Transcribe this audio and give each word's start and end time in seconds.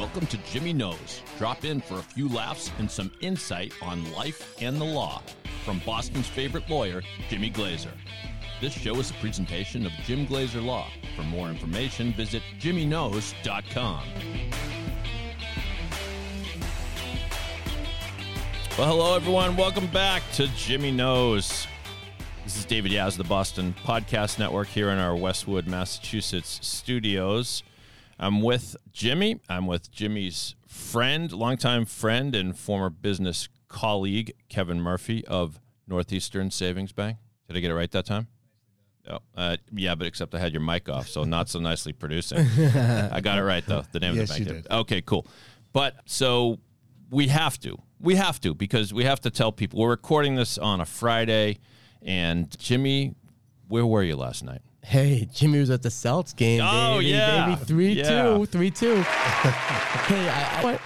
Welcome 0.00 0.26
to 0.28 0.38
Jimmy 0.38 0.72
Knows. 0.72 1.20
Drop 1.36 1.62
in 1.62 1.82
for 1.82 1.98
a 1.98 2.02
few 2.02 2.26
laughs 2.26 2.70
and 2.78 2.90
some 2.90 3.12
insight 3.20 3.74
on 3.82 4.10
life 4.14 4.56
and 4.62 4.80
the 4.80 4.84
law 4.84 5.20
from 5.62 5.78
Boston's 5.84 6.26
favorite 6.26 6.70
lawyer, 6.70 7.02
Jimmy 7.28 7.50
Glaser. 7.50 7.92
This 8.62 8.72
show 8.72 8.94
is 8.94 9.10
a 9.10 9.14
presentation 9.14 9.84
of 9.84 9.92
Jim 10.06 10.24
Glaser 10.24 10.62
Law. 10.62 10.88
For 11.16 11.22
more 11.24 11.50
information, 11.50 12.14
visit 12.14 12.42
jimmyknows.com. 12.58 14.02
Well, 18.78 18.88
hello, 18.88 19.14
everyone. 19.14 19.54
Welcome 19.54 19.88
back 19.88 20.22
to 20.32 20.46
Jimmy 20.56 20.92
Knows. 20.92 21.66
This 22.44 22.56
is 22.56 22.64
David 22.64 22.90
Yas, 22.90 23.18
of 23.18 23.18
the 23.18 23.28
Boston 23.28 23.74
Podcast 23.84 24.38
Network, 24.38 24.68
here 24.68 24.88
in 24.88 24.98
our 24.98 25.14
Westwood, 25.14 25.66
Massachusetts 25.66 26.58
studios. 26.62 27.62
I'm 28.22 28.42
with 28.42 28.76
Jimmy. 28.92 29.40
I'm 29.48 29.66
with 29.66 29.90
Jimmy's 29.90 30.54
friend, 30.68 31.32
longtime 31.32 31.86
friend, 31.86 32.34
and 32.36 32.56
former 32.56 32.90
business 32.90 33.48
colleague, 33.68 34.32
Kevin 34.50 34.78
Murphy 34.80 35.26
of 35.26 35.58
Northeastern 35.88 36.50
Savings 36.50 36.92
Bank. 36.92 37.16
Did 37.48 37.56
I 37.56 37.60
get 37.60 37.70
it 37.70 37.74
right 37.74 37.90
that 37.92 38.04
time? 38.04 38.28
Oh, 39.08 39.20
uh, 39.34 39.56
yeah, 39.72 39.94
but 39.94 40.06
except 40.06 40.34
I 40.34 40.38
had 40.38 40.52
your 40.52 40.60
mic 40.60 40.88
off, 40.90 41.08
so 41.08 41.24
not 41.24 41.48
so 41.48 41.58
nicely 41.60 41.94
producing. 41.94 42.38
I 42.58 43.20
got 43.22 43.38
it 43.38 43.42
right 43.42 43.64
though. 43.66 43.84
The 43.90 44.00
name 44.00 44.14
Yes, 44.16 44.28
of 44.30 44.36
the 44.36 44.40
you 44.40 44.50
bank. 44.52 44.62
did. 44.64 44.72
Okay, 44.72 45.00
cool. 45.00 45.26
But 45.72 45.96
so 46.04 46.58
we 47.10 47.28
have 47.28 47.58
to, 47.60 47.78
we 47.98 48.16
have 48.16 48.38
to 48.42 48.54
because 48.54 48.92
we 48.92 49.04
have 49.04 49.20
to 49.20 49.30
tell 49.30 49.50
people 49.50 49.80
we're 49.80 49.88
recording 49.88 50.34
this 50.34 50.58
on 50.58 50.82
a 50.82 50.86
Friday. 50.86 51.58
And 52.02 52.56
Jimmy, 52.58 53.14
where 53.68 53.86
were 53.86 54.02
you 54.02 54.16
last 54.16 54.44
night? 54.44 54.60
Hey, 54.82 55.28
Jimmy 55.34 55.60
was 55.60 55.70
at 55.70 55.82
the 55.82 55.90
Celts 55.90 56.32
game. 56.32 56.62
Oh, 56.64 56.96
baby, 56.98 57.10
yeah. 57.10 57.46
baby, 57.54 57.64
three 57.64 57.92
Yeah. 57.92 58.34
two, 58.36 58.46
three 58.46 58.70
two. 58.70 58.94
hey, 59.02 60.28
I, 60.28 60.72
I, 60.72 60.80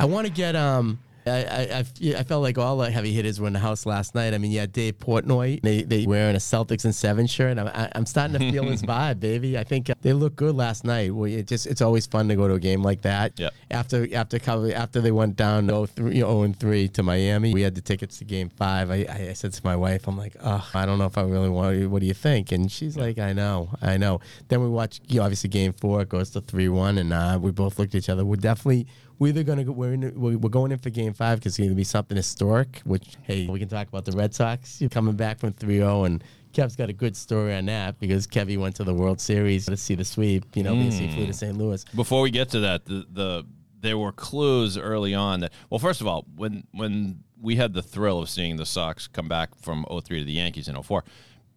I 0.00 0.04
want 0.04 0.26
to 0.26 0.32
get 0.32 0.56
um. 0.56 0.98
I, 1.28 1.38
I, 1.40 1.78
I- 1.78 1.84
I 2.18 2.22
felt 2.22 2.42
like 2.42 2.58
all 2.58 2.76
the 2.78 2.90
heavy 2.90 3.12
hitters 3.12 3.40
were 3.40 3.46
in 3.46 3.52
the 3.52 3.58
house 3.58 3.84
last 3.86 4.14
night. 4.14 4.34
I 4.34 4.38
mean, 4.38 4.50
yeah, 4.50 4.66
Dave 4.66 4.98
Portnoy, 4.98 5.60
they 5.62 5.82
they 5.82 6.06
wearing 6.06 6.34
a 6.34 6.38
Celtics 6.38 6.84
and 6.84 6.94
seven 6.94 7.26
shirt. 7.26 7.58
I'm, 7.58 7.68
I, 7.68 7.90
I'm 7.94 8.06
starting 8.06 8.38
to 8.38 8.50
feel 8.50 8.64
his 8.64 8.82
vibe, 8.94 9.20
baby. 9.20 9.58
I 9.58 9.64
think 9.64 9.90
uh, 9.90 9.94
they 10.02 10.12
look 10.12 10.36
good 10.36 10.54
last 10.54 10.84
night. 10.84 11.14
Well, 11.14 11.30
it 11.30 11.46
just 11.46 11.66
it's 11.66 11.82
always 11.82 12.06
fun 12.06 12.28
to 12.28 12.36
go 12.36 12.48
to 12.48 12.54
a 12.54 12.60
game 12.60 12.82
like 12.82 13.02
that. 13.02 13.38
Yep. 13.38 13.52
After 13.70 14.14
after 14.14 14.38
cover 14.38 14.72
after 14.74 15.00
they 15.00 15.10
went 15.12 15.36
down 15.36 15.66
0 15.68 15.86
0 15.96 16.42
and 16.42 16.58
three 16.58 16.88
to 16.88 17.02
Miami, 17.02 17.52
we 17.54 17.62
had 17.62 17.74
the 17.74 17.80
tickets 17.80 18.18
to 18.18 18.24
Game 18.24 18.48
Five. 18.48 18.90
I, 18.90 19.06
I, 19.08 19.28
I 19.30 19.32
said 19.34 19.52
to 19.52 19.60
my 19.64 19.76
wife, 19.76 20.06
I'm 20.08 20.16
like, 20.16 20.36
oh, 20.42 20.68
I 20.74 20.86
don't 20.86 20.98
know 20.98 21.06
if 21.06 21.18
I 21.18 21.22
really 21.22 21.48
want. 21.48 21.76
to. 21.76 21.86
What 21.88 22.00
do 22.00 22.06
you 22.06 22.14
think? 22.14 22.52
And 22.52 22.70
she's 22.70 22.96
like, 22.96 23.18
I 23.18 23.32
know, 23.32 23.70
I 23.82 23.96
know. 23.96 24.20
Then 24.48 24.60
we 24.62 24.68
watched, 24.68 25.02
you 25.08 25.18
know, 25.18 25.24
obviously 25.24 25.50
Game 25.50 25.72
Four. 25.72 26.02
It 26.02 26.08
goes 26.08 26.30
to 26.30 26.40
three 26.40 26.68
one, 26.68 26.98
and 26.98 27.12
uh, 27.12 27.38
we 27.40 27.50
both 27.50 27.78
looked 27.78 27.94
at 27.94 27.98
each 27.98 28.08
other. 28.08 28.24
We're 28.24 28.36
definitely 28.36 28.86
we're 29.18 29.28
either 29.28 29.42
gonna 29.42 29.64
go. 29.64 29.72
We're 29.72 29.94
in, 29.94 30.12
we're 30.20 30.48
going 30.48 30.72
in 30.72 30.78
for 30.78 30.90
Game 30.90 31.12
Five 31.12 31.38
because 31.38 31.58
it's 31.58 31.64
gonna 31.64 31.74
be 31.74 31.84
something 31.84 32.16
historic. 32.16 32.80
Which 32.84 33.16
hey, 33.22 33.46
we 33.46 33.58
can 33.58 33.68
talk 33.68 33.88
about 33.88 34.04
the 34.04 34.12
Red 34.12 34.34
Sox 34.34 34.80
You're 34.80 34.90
coming 34.90 35.16
back 35.16 35.38
from 35.38 35.52
3-0 35.52 36.06
and. 36.06 36.24
Kev's 36.54 36.76
got 36.76 36.88
a 36.88 36.94
good 36.94 37.14
story 37.14 37.54
on 37.54 37.66
that 37.66 38.00
because 38.00 38.26
Kevy 38.26 38.56
went 38.56 38.74
to 38.76 38.82
the 38.82 38.94
World 38.94 39.20
Series 39.20 39.66
to 39.66 39.76
see 39.76 39.94
the 39.94 40.04
sweep. 40.04 40.56
You 40.56 40.62
know, 40.62 40.74
because 40.74 40.96
he 40.96 41.06
flew 41.08 41.20
to 41.20 41.26
hmm. 41.26 41.32
St. 41.32 41.58
Louis. 41.58 41.84
Before 41.94 42.22
we 42.22 42.30
get 42.30 42.48
to 42.50 42.60
that, 42.60 42.86
the, 42.86 43.06
the 43.12 43.46
there 43.80 43.98
were 43.98 44.12
clues 44.12 44.78
early 44.78 45.14
on 45.14 45.40
that 45.40 45.52
well, 45.68 45.78
first 45.78 46.00
of 46.00 46.06
all, 46.06 46.24
when 46.34 46.66
when 46.72 47.22
we 47.40 47.56
had 47.56 47.74
the 47.74 47.82
thrill 47.82 48.18
of 48.18 48.30
seeing 48.30 48.56
the 48.56 48.64
Sox 48.64 49.06
come 49.06 49.28
back 49.28 49.54
from 49.60 49.84
03 49.84 50.20
to 50.20 50.24
the 50.24 50.32
Yankees 50.32 50.68
in 50.68 50.82
04, 50.82 51.04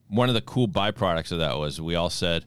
one 0.09 0.29
of 0.29 0.35
the 0.35 0.41
cool 0.41 0.67
byproducts 0.67 1.31
of 1.31 1.39
that 1.39 1.57
was 1.57 1.79
we 1.79 1.95
all 1.95 2.09
said 2.09 2.45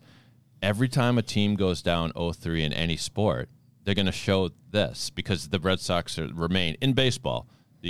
every 0.62 0.88
time 0.88 1.18
a 1.18 1.22
team 1.22 1.56
goes 1.56 1.82
down 1.82 2.12
03 2.12 2.62
in 2.62 2.72
any 2.72 2.96
sport, 2.96 3.48
they're 3.84 3.94
going 3.94 4.06
to 4.06 4.12
show 4.12 4.50
this 4.70 5.10
because 5.10 5.48
the 5.48 5.58
Red 5.58 5.80
Sox 5.80 6.18
are, 6.18 6.28
remain 6.32 6.76
in 6.80 6.92
baseball. 6.92 7.46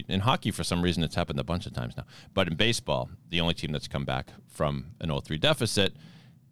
In 0.08 0.20
hockey, 0.20 0.50
for 0.50 0.64
some 0.64 0.82
reason, 0.82 1.04
it's 1.04 1.14
happened 1.14 1.38
a 1.38 1.44
bunch 1.44 1.66
of 1.66 1.72
times 1.72 1.96
now. 1.96 2.04
But 2.34 2.48
in 2.48 2.56
baseball, 2.56 3.10
the 3.30 3.40
only 3.40 3.54
team 3.54 3.70
that's 3.70 3.86
come 3.86 4.04
back 4.04 4.30
from 4.48 4.86
an 5.00 5.16
03 5.16 5.38
deficit. 5.38 5.94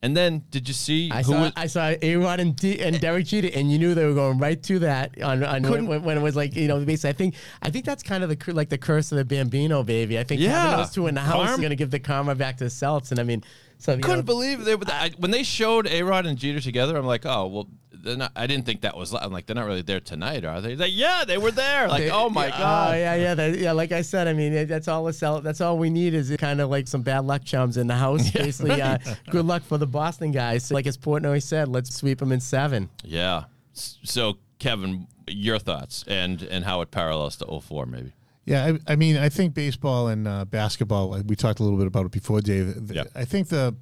And 0.05 0.17
then, 0.17 0.45
did 0.51 0.67
you 0.67 0.75
see 0.75 1.11
I 1.13 1.23
saw 1.23 1.43
was, 1.43 1.53
I 1.57 1.67
saw 1.67 1.93
A 2.03 2.17
Rod 2.17 2.41
and, 2.41 2.57
D, 2.57 2.81
and 2.81 3.01
Derek 3.01 3.25
Jeter, 3.27 3.51
and 3.55 3.71
you 3.71 3.79
knew 3.79 3.95
they 3.95 4.05
were 4.05 4.15
going 4.15 4.39
right 4.39 4.61
to 4.65 4.81
that 4.81 5.21
on, 5.23 5.45
on 5.45 5.63
when, 5.63 5.87
when, 5.87 6.03
when 6.03 6.19
it 6.19 6.21
was 6.21 6.35
like 6.35 6.57
you 6.57 6.67
know 6.67 6.85
basically 6.85 7.11
I 7.11 7.13
think 7.13 7.35
I 7.63 7.71
think 7.71 7.85
that's 7.85 8.03
kind 8.03 8.25
of 8.25 8.29
the 8.29 8.53
like 8.53 8.69
the 8.69 8.79
curse 8.79 9.13
of 9.13 9.19
the 9.19 9.25
Bambino 9.25 9.85
baby. 9.85 10.19
I 10.19 10.25
think 10.25 10.41
Yeah. 10.41 10.51
having 10.61 10.77
those 10.79 10.91
two 10.91 11.07
in 11.07 11.15
the 11.15 11.21
house 11.21 11.51
is 11.51 11.57
going 11.59 11.71
to 11.71 11.77
give 11.77 11.93
the 11.93 12.01
karma 12.01 12.35
back 12.35 12.57
to 12.57 12.65
the 12.65 12.71
Celts, 12.71 13.13
and 13.13 13.21
I 13.21 13.23
mean, 13.23 13.45
so 13.79 13.95
couldn't 13.97 14.09
know, 14.09 14.23
believe 14.23 14.65
they 14.65 14.75
were. 14.75 14.85
I, 14.89 15.13
when 15.19 15.31
they 15.31 15.45
showed 15.45 15.87
A 15.87 16.03
Rod 16.03 16.27
and 16.27 16.37
Jeter 16.37 16.61
together, 16.61 16.97
I'm 16.97 17.07
like, 17.07 17.25
oh 17.25 17.47
well. 17.47 17.69
They're 18.03 18.17
not, 18.17 18.33
I 18.35 18.47
didn't 18.47 18.67
think 18.67 18.81
that 18.81 18.97
was. 18.97 19.15
I'm 19.15 19.33
like, 19.33 19.47
they're 19.47 19.55
not 19.57 19.67
really 19.67 19.83
there 19.83 20.01
tonight, 20.01 20.45
are 20.45 20.61
they? 20.61 20.71
He's 20.71 20.81
like, 20.81 20.93
yeah, 20.93 21.25
they 21.25 21.39
were 21.39 21.53
there. 21.53 21.89
Like, 21.89 22.03
they- 22.05 22.11
oh 22.11 22.29
my 22.29 22.47
yeah, 22.47 22.59
god. 22.59 22.95
Oh 22.95 22.97
yeah, 22.97 23.15
yeah, 23.15 23.35
that, 23.35 23.59
yeah. 23.59 23.73
Like 23.73 23.93
I 23.93 24.03
said, 24.03 24.27
I 24.29 24.33
mean 24.33 24.53
it- 24.53 24.67
that's 24.69 24.89
all 24.89 25.05
the 25.05 25.13
Celt. 25.13 25.45
That's 25.45 25.61
all 25.61 25.79
we 25.79 25.89
need 25.91 26.13
is 26.15 26.35
kind 26.39 26.61
of 26.61 26.69
like 26.69 26.89
some 26.89 27.03
bad 27.03 27.25
luck 27.25 27.45
chums 27.45 27.77
in 27.77 27.87
the 27.87 27.95
house. 27.95 28.31
Basically, 28.33 28.83
uh, 28.83 28.99
good 29.31 29.45
luck 29.47 29.63
for 29.63 29.79
the 29.79 29.87
Boston 29.87 30.33
guys. 30.33 30.71
Like 30.73 30.87
as 30.87 30.99
Portnoy 30.99 31.43
said, 31.43 31.69
let's 31.69 31.95
sweep 31.95 32.19
them 32.19 32.33
in 32.33 32.41
seven. 32.41 32.91
Yeah. 33.05 33.45
So, 33.75 34.39
Kevin, 34.59 35.07
your 35.29 35.59
thoughts 35.59 36.05
and 36.09 36.43
and 36.43 36.65
how 36.65 36.81
it 36.81 36.91
parallels 36.91 37.37
to 37.37 37.61
04 37.61 37.87
maybe. 37.87 38.13
Yeah, 38.45 38.73
I, 38.87 38.93
I 38.95 38.97
mean, 38.97 39.17
I 39.17 39.29
think 39.29 39.55
baseball 39.55 40.09
and 40.09 40.27
uh, 40.27 40.45
basketball. 40.45 41.11
like, 41.11 41.23
We 41.27 41.37
talked 41.37 41.61
a 41.61 41.63
little 41.63 41.79
bit 41.79 41.87
about 41.87 42.07
it 42.07 42.11
before, 42.13 42.41
Dave. 42.41 42.89
The- 42.89 42.95
Yeah. 42.95 43.05
I 43.15 43.25
think 43.25 43.49
the 43.49 43.77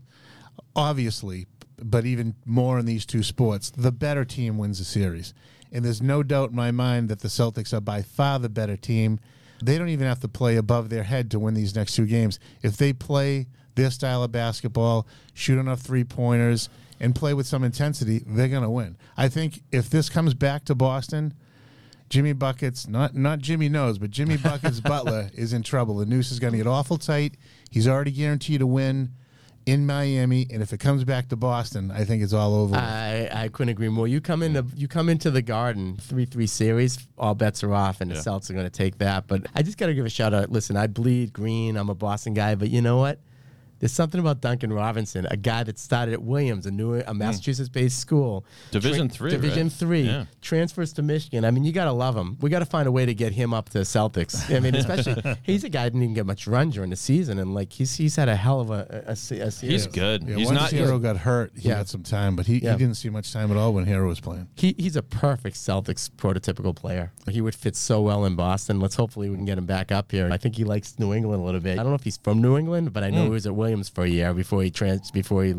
obviously, 0.74 1.46
but 1.82 2.04
even 2.04 2.34
more 2.44 2.78
in 2.78 2.86
these 2.86 3.06
two 3.06 3.22
sports, 3.22 3.70
the 3.70 3.92
better 3.92 4.24
team 4.24 4.58
wins 4.58 4.78
the 4.78 4.84
series, 4.84 5.34
and 5.72 5.84
there's 5.84 6.02
no 6.02 6.22
doubt 6.22 6.50
in 6.50 6.56
my 6.56 6.70
mind 6.70 7.08
that 7.08 7.20
the 7.20 7.28
Celtics 7.28 7.72
are 7.72 7.80
by 7.80 8.02
far 8.02 8.38
the 8.38 8.48
better 8.48 8.76
team. 8.76 9.20
They 9.62 9.78
don't 9.78 9.88
even 9.88 10.06
have 10.06 10.20
to 10.20 10.28
play 10.28 10.56
above 10.56 10.88
their 10.88 11.02
head 11.02 11.30
to 11.32 11.38
win 11.38 11.54
these 11.54 11.74
next 11.74 11.94
two 11.94 12.06
games. 12.06 12.38
If 12.62 12.76
they 12.76 12.92
play 12.92 13.46
their 13.74 13.90
style 13.90 14.22
of 14.22 14.32
basketball, 14.32 15.06
shoot 15.34 15.58
enough 15.58 15.80
three 15.80 16.04
pointers, 16.04 16.68
and 16.98 17.14
play 17.14 17.34
with 17.34 17.46
some 17.46 17.64
intensity, 17.64 18.22
they're 18.26 18.48
going 18.48 18.62
to 18.62 18.70
win. 18.70 18.96
I 19.16 19.28
think 19.28 19.62
if 19.72 19.88
this 19.88 20.08
comes 20.08 20.34
back 20.34 20.64
to 20.66 20.74
Boston. 20.74 21.34
Jimmy 22.08 22.32
Buckets, 22.32 22.88
not 22.88 23.14
not 23.14 23.38
Jimmy 23.38 23.68
knows, 23.68 23.96
but 23.96 24.10
Jimmy 24.10 24.36
Buckets 24.36 24.80
Butler 24.80 25.30
is 25.32 25.52
in 25.52 25.62
trouble. 25.62 25.98
The 25.98 26.06
noose 26.06 26.32
is 26.32 26.40
going 26.40 26.52
to 26.54 26.56
get 26.56 26.66
awful 26.66 26.98
tight. 26.98 27.36
He's 27.70 27.86
already 27.86 28.10
guaranteed 28.10 28.62
a 28.62 28.66
win 28.66 29.12
in 29.66 29.86
Miami, 29.86 30.46
and 30.50 30.62
if 30.62 30.72
it 30.72 30.78
comes 30.80 31.04
back 31.04 31.28
to 31.28 31.36
Boston, 31.36 31.90
I 31.90 32.04
think 32.04 32.22
it's 32.22 32.32
all 32.32 32.54
over. 32.54 32.74
I, 32.76 33.28
I 33.32 33.48
couldn't 33.48 33.68
agree 33.70 33.88
more. 33.88 34.08
You 34.08 34.20
come 34.20 34.42
into 34.42 34.64
you 34.74 34.88
come 34.88 35.08
into 35.08 35.30
the 35.30 35.42
Garden 35.42 35.96
three 36.00 36.24
three 36.24 36.46
series, 36.46 37.06
all 37.18 37.34
bets 37.34 37.62
are 37.62 37.72
off, 37.74 38.00
and 38.00 38.10
the 38.10 38.14
Yeah. 38.16 38.20
Celtics 38.22 38.50
are 38.50 38.54
going 38.54 38.66
to 38.66 38.70
take 38.70 38.98
that. 38.98 39.26
But 39.26 39.46
I 39.54 39.62
just 39.62 39.78
got 39.78 39.86
to 39.86 39.94
give 39.94 40.06
a 40.06 40.10
shout 40.10 40.32
out. 40.34 40.50
Listen, 40.50 40.76
I 40.76 40.86
bleed 40.86 41.32
green. 41.32 41.76
I'm 41.76 41.90
a 41.90 41.94
Boston 41.94 42.34
guy, 42.34 42.54
but 42.54 42.70
you 42.70 42.80
know 42.82 42.96
what? 42.96 43.20
There's 43.80 43.92
something 43.92 44.20
about 44.20 44.40
Duncan 44.40 44.72
Robinson, 44.72 45.26
a 45.30 45.36
guy 45.36 45.64
that 45.64 45.78
started 45.78 46.12
at 46.12 46.22
Williams, 46.22 46.66
a 46.66 46.70
new 46.70 46.94
a 47.00 47.12
Massachusetts-based 47.14 47.98
school, 47.98 48.44
Hmm. 48.66 48.70
Division 48.72 49.08
Tra- 49.08 49.16
three, 49.16 49.30
Division 49.32 49.62
right? 49.64 49.72
three, 49.72 50.02
Yeah. 50.02 50.24
transfers 50.42 50.92
to 50.94 51.02
Michigan. 51.02 51.44
I 51.44 51.50
mean, 51.50 51.64
you 51.64 51.72
got 51.72 51.86
to 51.86 51.92
love 51.92 52.16
him. 52.16 52.36
We 52.40 52.50
got 52.50 52.58
to 52.60 52.66
find 52.66 52.86
a 52.86 52.92
way 52.92 53.06
to 53.06 53.14
get 53.14 53.32
him 53.32 53.52
up 53.54 53.70
to 53.70 53.78
Celtics. 53.78 54.54
I 54.54 54.60
mean, 54.60 54.74
especially 54.74 55.22
he's 55.42 55.64
a 55.64 55.68
guy 55.68 55.84
that 55.84 55.90
didn't 55.90 56.02
even 56.02 56.14
get 56.14 56.26
much 56.26 56.46
run 56.46 56.70
during 56.70 56.90
the 56.90 56.96
season, 56.96 57.38
and 57.38 57.54
like 57.54 57.72
he's 57.72 57.94
he's 57.96 58.16
had 58.16 58.28
a 58.28 58.36
hell 58.36 58.60
of 58.60 58.70
a, 58.70 59.04
a, 59.08 59.12
a, 59.12 59.16
se- 59.16 59.38
series. 59.50 59.60
He's 59.60 59.86
good. 59.86 60.22
yeah, 60.28 60.36
He's 60.36 60.46
once 60.46 60.58
not. 60.60 60.70
Herro 60.70 61.00
got 61.00 61.16
hurt, 61.18 61.52
he 61.56 61.68
Yeah. 61.68 61.76
got 61.76 61.88
some 61.88 62.02
time, 62.02 62.36
but 62.36 62.46
he, 62.46 62.58
Yeah. 62.58 62.72
he 62.72 62.78
didn't 62.78 62.96
see 62.96 63.08
much 63.08 63.32
time 63.32 63.50
at 63.50 63.56
all 63.56 63.72
when 63.72 63.86
Herro 63.86 64.08
was 64.08 64.20
playing. 64.20 64.48
He, 64.56 64.74
he's 64.78 64.96
a 64.96 65.02
perfect 65.02 65.56
Celtics 65.56 66.10
prototypical 66.10 66.76
player. 66.76 67.12
He 67.28 67.40
would 67.40 67.54
fit 67.54 67.76
so 67.76 68.02
well 68.02 68.24
in 68.26 68.34
Boston. 68.36 68.78
Let's 68.80 68.96
hopefully 68.96 69.30
we 69.30 69.36
can 69.36 69.44
get 69.46 69.56
him 69.56 69.66
back 69.66 69.90
up 69.90 70.12
here. 70.12 70.28
I 70.30 70.36
think 70.36 70.56
he 70.56 70.64
likes 70.64 70.98
New 70.98 71.14
England 71.14 71.40
a 71.40 71.44
little 71.44 71.60
bit. 71.60 71.78
I 71.78 71.82
don't 71.82 71.92
know 71.92 71.96
if 71.96 72.04
he's 72.04 72.18
from 72.18 72.42
New 72.42 72.58
England, 72.58 72.92
but 72.92 73.02
I 73.04 73.10
know 73.10 73.24
he 73.24 73.30
was 73.30 73.46
at 73.46 73.54
Williams 73.54 73.69
for 73.88 74.04
a 74.04 74.08
year 74.08 74.34
before 74.34 74.62
he 74.62 74.70
trans 74.70 75.10
before 75.10 75.44
he 75.44 75.54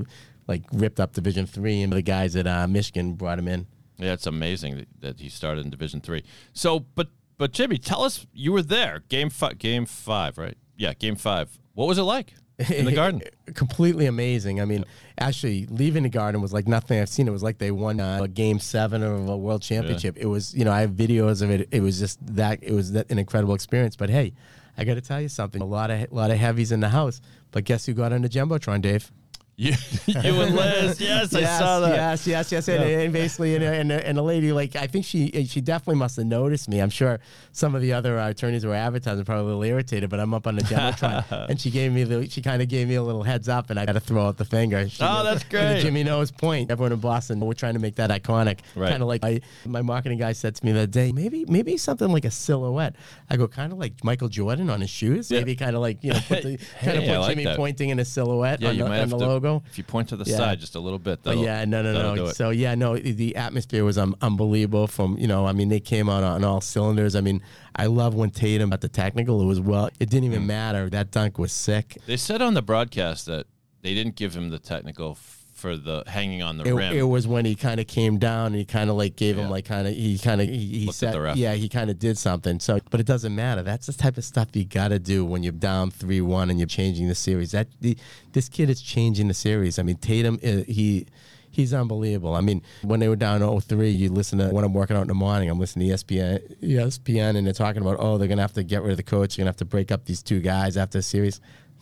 like 0.47 0.63
ripped 0.73 0.99
up 0.99 1.13
Division 1.13 1.45
Three, 1.45 1.81
and 1.81 1.93
the 1.93 2.01
guys 2.01 2.35
at 2.35 2.47
uh, 2.47 2.67
Michigan 2.67 3.13
brought 3.13 3.39
him 3.39 3.47
in. 3.47 3.67
Yeah, 4.01 4.13
it's 4.13 4.25
amazing 4.25 4.87
that, 4.99 5.19
he 5.19 5.29
started 5.29 5.63
in 5.63 5.69
Division 5.69 6.01
three. 6.01 6.23
So, 6.53 6.79
but 6.79 7.09
but 7.37 7.51
Jimmy, 7.51 7.77
tell 7.77 8.03
us 8.03 8.25
you 8.33 8.51
were 8.51 8.63
there. 8.63 9.03
Game 9.09 9.29
five. 9.29 9.59
Game 9.59 9.85
five, 9.85 10.37
right? 10.37 10.57
Yeah, 10.75 10.93
game 10.93 11.15
five. 11.15 11.57
What 11.73 11.87
was 11.87 11.99
it 11.99 12.03
like 12.03 12.33
in 12.69 12.85
the 12.85 12.91
Garden? 12.95 13.21
completely 13.53 14.07
amazing. 14.07 14.59
I 14.59 14.65
mean, 14.65 14.85
actually, 15.19 15.67
leaving 15.67 16.03
the 16.03 16.09
Garden 16.09 16.41
was 16.41 16.51
like 16.51 16.67
nothing 16.67 16.99
I've 16.99 17.09
seen. 17.09 17.27
It 17.27 17.31
was 17.31 17.43
like 17.43 17.59
they 17.59 17.69
won 17.69 17.99
uh, 17.99 18.21
a 18.23 18.27
Game 18.27 18.57
Seven 18.57 19.03
of 19.03 19.29
a 19.29 19.37
World 19.37 19.61
Championship. 19.61 20.17
It 20.17 20.25
was, 20.25 20.53
you 20.55 20.65
know, 20.65 20.71
I 20.71 20.81
have 20.81 20.91
videos 20.91 21.43
of 21.43 21.51
it. 21.51 21.67
It 21.71 21.81
was 21.81 21.99
just 21.99 22.19
that. 22.35 22.59
It 22.63 22.73
was 22.73 22.93
that, 22.93 23.11
an 23.11 23.19
incredible 23.19 23.53
experience. 23.53 23.95
But 23.95 24.09
hey, 24.09 24.33
I 24.77 24.83
got 24.83 24.95
to 24.95 25.01
tell 25.01 25.21
you 25.21 25.29
something. 25.29 25.61
A 25.61 25.65
lot 25.65 25.91
of 25.91 25.99
a 26.11 26.15
lot 26.15 26.31
of 26.31 26.37
heavies 26.37 26.71
in 26.71 26.79
the 26.79 26.89
house. 26.89 27.21
But 27.51 27.65
guess 27.65 27.85
who 27.85 27.93
got 27.93 28.13
on 28.13 28.21
the 28.21 28.29
jumbotron, 28.29 28.81
Dave? 28.81 29.11
You, 29.61 29.73
you 30.07 30.41
and 30.41 30.55
Liz. 30.55 30.99
Yes, 30.99 31.35
I 31.35 31.43
saw 31.43 31.81
that. 31.81 31.95
Yes, 31.95 32.25
yes, 32.25 32.51
yes. 32.51 32.67
And, 32.67 32.83
and 32.83 33.13
basically, 33.13 33.53
and, 33.53 33.63
and, 33.63 33.91
and 33.91 34.17
a 34.17 34.21
lady, 34.23 34.51
like, 34.51 34.75
I 34.75 34.87
think 34.87 35.05
she 35.05 35.45
she 35.45 35.61
definitely 35.61 35.97
must 35.99 36.15
have 36.15 36.25
noticed 36.25 36.67
me. 36.67 36.79
I'm 36.79 36.89
sure 36.89 37.19
some 37.51 37.75
of 37.75 37.83
the 37.83 37.93
other 37.93 38.17
uh, 38.17 38.29
attorneys 38.29 38.65
were 38.65 38.73
advertising 38.73 39.23
probably 39.23 39.43
a 39.43 39.55
little 39.55 39.63
irritated, 39.63 40.09
but 40.09 40.19
I'm 40.19 40.33
up 40.33 40.47
on 40.47 40.55
the 40.55 40.63
demo. 40.63 41.21
And 41.51 41.61
she 41.61 41.69
gave 41.69 41.91
me 41.91 42.03
the, 42.03 42.27
she 42.27 42.41
kind 42.41 42.61
of 42.61 42.69
gave 42.69 42.87
me 42.87 42.95
a 42.95 43.03
little 43.03 43.21
heads 43.21 43.47
up, 43.47 43.69
and 43.69 43.79
I 43.79 43.85
got 43.85 43.93
to 43.93 43.99
throw 43.99 44.25
out 44.25 44.37
the 44.37 44.45
finger. 44.45 44.89
She, 44.89 45.03
Oh, 45.03 45.23
that's 45.23 45.43
great. 45.43 45.75
The 45.75 45.81
Jimmy 45.81 46.03
Knows 46.03 46.31
point. 46.31 46.71
Everyone 46.71 46.91
in 46.93 46.99
Boston, 46.99 47.39
we're 47.39 47.53
trying 47.53 47.73
to 47.73 47.79
make 47.79 47.95
that 47.97 48.09
iconic. 48.09 48.59
Right. 48.75 48.89
Kind 48.89 49.03
of 49.03 49.07
like 49.07 49.21
my, 49.21 49.41
my 49.65 49.81
marketing 49.83 50.17
guy 50.17 50.31
said 50.31 50.55
to 50.55 50.65
me 50.65 50.71
that 50.71 50.89
day, 50.89 51.11
maybe 51.11 51.45
maybe 51.47 51.77
something 51.77 52.07
like 52.11 52.25
a 52.25 52.31
silhouette. 52.31 52.95
I 53.29 53.37
go, 53.37 53.47
kind 53.47 53.71
of 53.71 53.77
like 53.77 54.03
Michael 54.03 54.27
Jordan 54.29 54.69
on 54.71 54.81
his 54.81 54.89
shoes. 54.89 55.29
Yeah. 55.29 55.39
Maybe 55.39 55.55
kind 55.55 55.75
of 55.75 55.81
like, 55.83 56.03
you 56.03 56.13
know, 56.13 56.19
put 56.27 56.41
the, 56.41 56.57
kind 56.81 56.97
of 56.97 57.03
Hey, 57.03 57.15
put 57.15 57.27
Jimmy 57.27 57.55
pointing 57.55 57.89
in 57.89 57.99
a 57.99 58.05
silhouette 58.05 58.59
Yeah, 58.61 58.69
on, 58.69 58.75
you 58.75 58.83
the, 58.83 58.89
might 58.89 58.95
on 59.01 59.09
have 59.09 59.09
the 59.11 59.17
to, 59.19 59.25
If 59.69 59.77
you 59.77 59.83
point 59.83 60.09
to 60.09 60.15
the 60.15 60.23
Yeah. 60.29 60.37
side 60.37 60.59
just 60.59 60.75
a 60.75 60.79
little 60.79 60.99
bit, 60.99 61.23
though. 61.23 61.31
yeah, 61.31 61.65
no, 61.65 61.81
no, 61.81 62.13
no. 62.15 62.27
So 62.31 62.49
yeah, 62.51 62.75
no. 62.75 62.97
The 62.97 63.35
atmosphere 63.35 63.83
was 63.83 63.97
um, 63.97 64.15
unbelievable. 64.21 64.87
From 64.87 65.17
you 65.17 65.27
know, 65.27 65.45
I 65.45 65.51
mean, 65.53 65.69
they 65.69 65.79
came 65.79 66.09
out 66.09 66.23
on 66.23 66.43
all 66.43 66.61
cylinders. 66.61 67.15
I 67.15 67.21
mean, 67.21 67.41
I 67.75 67.85
love 67.87 68.13
when 68.15 68.29
Tatum 68.31 68.71
at 68.73 68.81
the 68.81 68.89
technical. 68.89 69.41
It 69.41 69.45
was 69.45 69.59
well. 69.59 69.89
It 69.99 70.09
didn't 70.09 70.25
even 70.25 70.45
matter. 70.47 70.89
That 70.89 71.11
dunk 71.11 71.37
was 71.37 71.51
sick. 71.51 71.97
They 72.05 72.17
said 72.17 72.41
on 72.41 72.53
the 72.53 72.61
broadcast 72.61 73.25
that 73.27 73.45
they 73.81 73.93
didn't 73.93 74.15
give 74.15 74.35
him 74.35 74.49
the 74.49 74.59
technical 74.59 75.11
f- 75.11 75.40
for 75.61 75.77
the 75.77 76.03
hanging 76.07 76.41
on 76.41 76.57
the 76.57 76.63
It, 76.65 76.73
rim. 76.73 76.93
it 76.95 77.03
was 77.03 77.27
when 77.27 77.45
he 77.45 77.55
kind 77.55 77.79
of 77.79 77.87
came 77.87 78.17
down 78.17 78.47
and 78.47 78.55
he 78.55 78.65
kind 78.65 78.89
of 78.89 78.95
like 78.95 79.15
gave 79.15 79.37
Yeah. 79.37 79.43
him 79.45 79.49
like 79.51 79.65
kind 79.65 79.87
of 79.87 79.93
he 79.93 80.17
kind 80.17 80.41
of 80.41 80.47
he, 80.49 80.57
he 80.85 80.91
said 80.91 81.15
yeah 81.37 81.53
he 81.53 81.69
kind 81.69 81.89
of 81.89 81.99
did 81.99 82.17
something. 82.17 82.59
So, 82.59 82.79
but 82.89 82.99
it 82.99 83.05
doesn't 83.05 83.33
matter. 83.35 83.61
That's 83.61 83.85
the 83.87 83.93
type 83.93 84.17
of 84.17 84.25
stuff 84.25 84.49
you 84.53 84.65
got 84.65 84.89
to 84.89 84.99
do 84.99 85.23
when 85.23 85.43
you're 85.43 85.53
down 85.53 85.91
three 85.91 86.21
one 86.21 86.49
and 86.49 86.59
you're 86.59 86.67
changing 86.67 87.07
the 87.07 87.15
series. 87.15 87.51
That 87.51 87.67
the, 87.79 87.95
this 88.33 88.49
kid 88.49 88.69
is 88.69 88.81
changing 88.81 89.27
the 89.29 89.33
series. 89.33 89.79
I 89.79 89.83
mean, 89.83 89.97
Tatum 89.97 90.39
uh, 90.43 90.63
he. 90.67 91.05
He's 91.53 91.73
unbelievable. 91.73 92.33
I 92.33 92.39
mean, 92.39 92.61
when 92.81 93.01
they 93.01 93.09
were 93.09 93.17
down 93.17 93.41
0-3, 93.41 93.93
you 93.93 94.07
listen 94.09 94.39
to 94.39 94.47
when 94.51 94.63
I'm 94.63 94.73
working 94.73 94.95
out 94.95 95.01
in 95.01 95.09
the 95.09 95.13
morning, 95.13 95.49
I'm 95.49 95.59
listening 95.59 95.89
to 95.89 95.95
ESPN, 95.95 96.61
ESPN, 96.63 97.35
and 97.35 97.45
they're 97.45 97.51
talking 97.53 97.81
about, 97.81 97.97
oh, 97.99 98.17
they're 98.17 98.29
gonna 98.29 98.41
have 98.41 98.53
to 98.53 98.63
get 98.63 98.81
rid 98.83 98.91
of 98.91 98.95
the 98.95 99.03
coach. 99.03 99.35
They're 99.35 99.43
gonna 99.43 99.49
have 99.49 99.57
to 99.57 99.65
break 99.65 99.91
up 99.91 100.05
these 100.05 100.23
two 100.23 100.39
guys 100.39 100.77
after 100.77 100.99
a 100.99 101.01
series. 101.01 101.41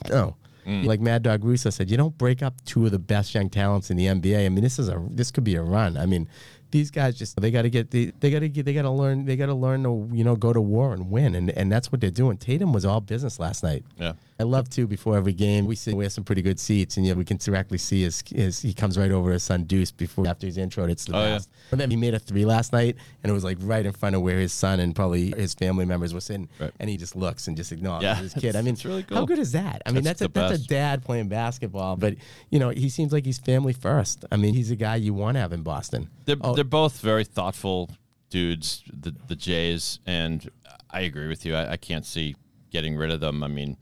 No, 0.09 0.35
Mm. 0.69 0.86
like 0.86 1.00
Mad 1.00 1.24
Dog 1.24 1.44
Russo 1.44 1.71
said, 1.71 1.89
you 1.89 1.98
don't 1.98 2.16
break 2.16 2.44
up 2.44 2.63
two 2.63 2.86
of 2.86 2.92
the 2.92 3.00
best 3.00 3.33
young 3.33 3.50
talents 3.50 3.89
in 3.89 3.98
the 3.98 4.06
NBA. 4.06 4.45
I 4.45 4.50
mean, 4.50 4.63
this 4.63 4.77
is 4.77 4.88
a 4.88 5.04
this 5.10 5.31
could 5.31 5.44
be 5.44 5.56
a 5.56 5.63
run. 5.63 5.98
I 5.98 6.06
mean, 6.06 6.30
these 6.71 6.92
guys 6.92 7.18
just 7.18 7.39
they 7.42 7.51
got 7.51 7.63
to 7.63 7.69
get 7.69 7.92
the, 7.92 8.12
they 8.19 8.30
got 8.31 8.39
to 8.39 8.50
get 8.50 8.66
they 8.66 8.74
got 8.74 8.83
to 8.83 8.89
learn 8.92 9.25
they 9.25 9.36
got 9.36 9.48
to 9.48 9.54
learn 9.54 9.83
to 9.83 10.10
you 10.13 10.24
know 10.24 10.36
go 10.36 10.54
to 10.54 10.62
war 10.62 10.94
and 10.94 11.10
win 11.10 11.36
and 11.36 11.50
and 11.51 11.71
that's 11.71 11.92
what 11.92 12.00
they're 12.01 12.12
doing. 12.12 12.38
Tatum 12.38 12.74
was 12.74 12.86
all 12.86 13.01
business 13.01 13.39
last 13.39 13.63
night. 13.63 13.83
yeah. 13.98 14.13
I 14.42 14.44
love 14.44 14.69
too. 14.69 14.88
Before 14.88 15.18
every 15.18 15.33
game, 15.33 15.66
we 15.66 15.75
sit 15.75 15.94
we 15.94 16.06
have 16.06 16.13
some 16.13 16.24
pretty 16.24 16.42
good 16.42 16.62
seats, 16.62 16.95
and 16.95 17.06
yeah, 17.06 17.12
we 17.13 17.25
can 17.25 17.36
directly 17.36 17.77
see 17.77 18.04
his, 18.04 18.24
his 18.33 18.62
he 18.62 18.74
comes 18.74 18.98
right 18.98 19.12
over 19.12 19.33
his 19.33 19.44
son 19.44 19.66
Deuce 19.66 19.92
before 19.92 20.25
after 20.27 20.48
his 20.48 20.57
intro. 20.57 20.86
It's 20.86 21.04
the 21.04 21.13
Oh, 21.18 21.21
yeah. 21.21 21.36
best. 21.36 21.50
But 21.69 21.77
then 21.80 21.92
he 21.92 21.98
made 21.98 22.13
a 22.13 22.19
three 22.19 22.45
last 22.45 22.71
night, 22.71 22.95
and 23.21 23.30
it 23.30 23.33
was 23.33 23.44
like 23.44 23.57
right 23.60 23.86
in 23.86 23.92
front 23.92 24.16
of 24.16 24.21
where 24.21 24.39
his 24.39 24.54
son 24.54 24.80
and 24.80 24.95
probably 24.95 25.31
his 25.31 25.54
family 25.56 25.83
members 25.83 26.13
were 26.13 26.21
sitting, 26.21 26.48
Right. 26.57 26.71
and 26.80 26.89
he 26.89 26.95
just 26.95 27.18
looks 27.18 27.50
and 27.50 27.57
just 27.57 27.74
acknowledges 27.74 28.06
Yeah, 28.06 28.16
his 28.16 28.33
kid. 28.33 28.56
I 28.56 28.62
mean, 28.62 28.75
it's 28.75 28.86
really 28.86 29.06
how 29.10 29.25
good 29.25 29.39
is 29.39 29.51
that? 29.51 29.81
I 29.86 29.92
mean, 29.92 30.06
That's 30.06 30.21
that's, 30.21 30.30
a 30.30 30.33
that's 30.33 30.63
a 30.63 30.68
dad 30.68 31.04
playing 31.04 31.27
basketball, 31.27 31.98
but 31.98 32.16
you 32.50 32.60
know 32.60 32.69
he 32.69 32.88
seems 32.88 33.12
like 33.12 33.25
he's 33.25 33.39
family 33.39 33.74
first. 33.74 34.24
I 34.31 34.38
mean, 34.38 34.54
he's 34.54 34.71
a 34.71 34.77
guy 34.77 34.95
you 34.95 35.13
want 35.13 35.36
to 35.36 35.42
have 35.42 35.51
in 35.51 35.63
Boston. 35.63 36.10
They're, 36.24 36.38
Oh. 36.39 36.54
They're 36.59 36.65
both 36.65 37.00
very 37.00 37.23
thoughtful 37.23 37.89
dudes, 38.29 38.83
the 38.91 39.15
the 39.29 39.35
Jays, 39.38 40.00
and 40.06 40.50
I 40.89 41.01
agree 41.01 41.29
with 41.29 41.45
you. 41.45 41.56
I, 41.56 41.71
I 41.71 41.77
can't 41.77 42.06
see 42.06 42.35
getting 42.69 42.97
rid 42.97 43.11
of 43.11 43.21
them. 43.21 43.45
I 43.45 43.47
mean, 43.47 43.77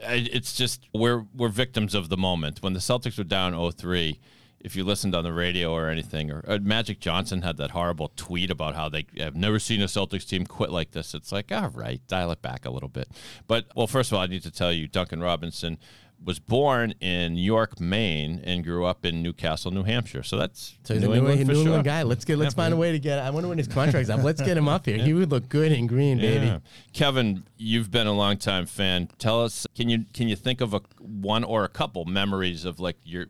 it's 0.00 0.54
just 0.54 0.88
we're 0.94 1.26
we're 1.34 1.50
victims 1.50 1.94
of 1.94 2.08
the 2.08 2.16
moment. 2.16 2.62
When 2.62 2.72
the 2.72 2.78
Celtics 2.80 3.18
were 3.18 3.24
down 3.24 3.52
0-3, 3.52 4.18
if 4.58 4.74
you 4.74 4.84
listened 4.84 5.14
on 5.14 5.22
the 5.22 5.34
radio 5.34 5.70
or 5.74 5.90
anything, 5.90 6.30
or 6.30 6.42
uh, 6.48 6.58
Magic 6.62 6.98
Johnson 6.98 7.42
had 7.42 7.58
that 7.58 7.72
horrible 7.72 8.10
tweet 8.16 8.50
about 8.50 8.74
how 8.74 8.88
they 8.88 9.04
have 9.18 9.36
never 9.36 9.58
seen 9.58 9.82
a 9.82 9.84
Celtics 9.84 10.26
team 10.26 10.46
quit 10.46 10.70
like 10.70 10.92
this. 10.92 11.12
It's 11.12 11.30
like, 11.30 11.52
all 11.52 11.68
right, 11.68 12.00
dial 12.08 12.30
it 12.30 12.40
back 12.40 12.64
a 12.64 12.70
little 12.70 12.88
bit. 12.88 13.10
But 13.46 13.66
well, 13.76 13.86
first 13.86 14.10
of 14.12 14.16
all, 14.16 14.22
I 14.22 14.28
need 14.28 14.44
to 14.44 14.50
tell 14.50 14.72
you, 14.72 14.88
Duncan 14.88 15.20
Robinson 15.20 15.76
was 16.24 16.38
born 16.38 16.94
in 17.00 17.36
York, 17.36 17.80
Maine, 17.80 18.40
and 18.44 18.64
grew 18.64 18.84
up 18.84 19.04
in 19.04 19.22
Newcastle, 19.22 19.70
New 19.70 19.82
Hampshire. 19.82 20.22
So 20.22 20.36
that's 20.36 20.76
So 20.84 20.94
he's 20.94 21.02
a 21.02 21.08
New, 21.08 21.14
England, 21.14 21.46
New 21.46 21.60
England 21.60 21.84
guy. 21.84 22.02
Let's 22.02 22.24
get 22.24 22.38
let's 22.38 22.54
find 22.54 22.72
a 22.72 22.76
way 22.76 22.92
to 22.92 22.98
get. 22.98 23.18
I 23.18 23.30
wonder 23.30 23.48
when 23.48 23.58
his 23.58 23.68
contract's 23.68 24.10
up. 24.10 24.22
Let's 24.22 24.40
get 24.40 24.56
him 24.56 24.68
up 24.68 24.86
here. 24.86 24.96
He 24.98 25.12
would 25.12 25.30
look 25.30 25.48
good 25.48 25.72
in 25.72 25.86
green, 25.86 26.18
baby. 26.18 26.60
Kevin, 26.92 27.44
you've 27.56 27.90
been 27.90 28.06
a 28.06 28.12
long 28.12 28.36
time 28.36 28.66
fan. 28.66 29.08
Tell 29.18 29.42
us, 29.42 29.66
can 29.74 29.88
you 29.88 30.04
can 30.12 30.28
you 30.28 30.36
think 30.36 30.60
of 30.60 30.74
a 30.74 30.80
one 30.98 31.44
or 31.44 31.64
a 31.64 31.68
couple 31.68 32.04
memories 32.04 32.64
of 32.64 32.80
like 32.80 32.96
your 33.04 33.26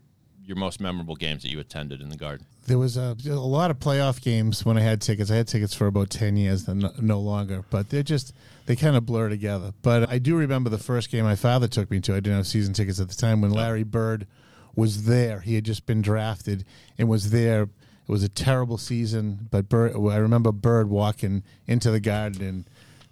your 0.46 0.56
most 0.56 0.80
memorable 0.80 1.16
games 1.16 1.42
that 1.42 1.50
you 1.50 1.60
attended 1.60 2.00
in 2.00 2.08
the 2.08 2.16
Garden? 2.16 2.46
There 2.66 2.78
was 2.78 2.96
a, 2.96 3.16
a 3.26 3.32
lot 3.32 3.70
of 3.70 3.78
playoff 3.78 4.22
games 4.22 4.64
when 4.64 4.76
I 4.76 4.80
had 4.80 5.00
tickets. 5.00 5.30
I 5.30 5.36
had 5.36 5.48
tickets 5.48 5.74
for 5.74 5.86
about 5.86 6.10
10 6.10 6.36
years, 6.36 6.64
then 6.64 6.78
no, 6.80 6.92
no 7.00 7.20
longer, 7.20 7.64
but 7.70 7.90
they're 7.90 8.02
just, 8.02 8.32
they 8.66 8.76
kind 8.76 8.96
of 8.96 9.04
blur 9.04 9.28
together. 9.28 9.72
But 9.82 10.08
I 10.08 10.18
do 10.18 10.36
remember 10.36 10.70
the 10.70 10.78
first 10.78 11.10
game 11.10 11.24
my 11.24 11.36
father 11.36 11.68
took 11.68 11.90
me 11.90 12.00
to. 12.00 12.12
I 12.12 12.16
didn't 12.16 12.36
have 12.36 12.46
season 12.46 12.74
tickets 12.74 13.00
at 13.00 13.08
the 13.08 13.14
time 13.14 13.40
when 13.40 13.50
Larry 13.50 13.84
Bird 13.84 14.26
was 14.74 15.04
there. 15.04 15.40
He 15.40 15.54
had 15.54 15.64
just 15.64 15.86
been 15.86 16.02
drafted 16.02 16.64
and 16.98 17.08
was 17.08 17.30
there. 17.30 17.62
It 17.62 17.68
was 18.08 18.22
a 18.22 18.28
terrible 18.28 18.78
season, 18.78 19.48
but 19.50 19.68
Bird, 19.68 19.94
I 19.94 20.16
remember 20.16 20.52
Bird 20.52 20.90
walking 20.90 21.42
into 21.66 21.90
the 21.90 22.00
garden 22.00 22.42
and 22.46 22.64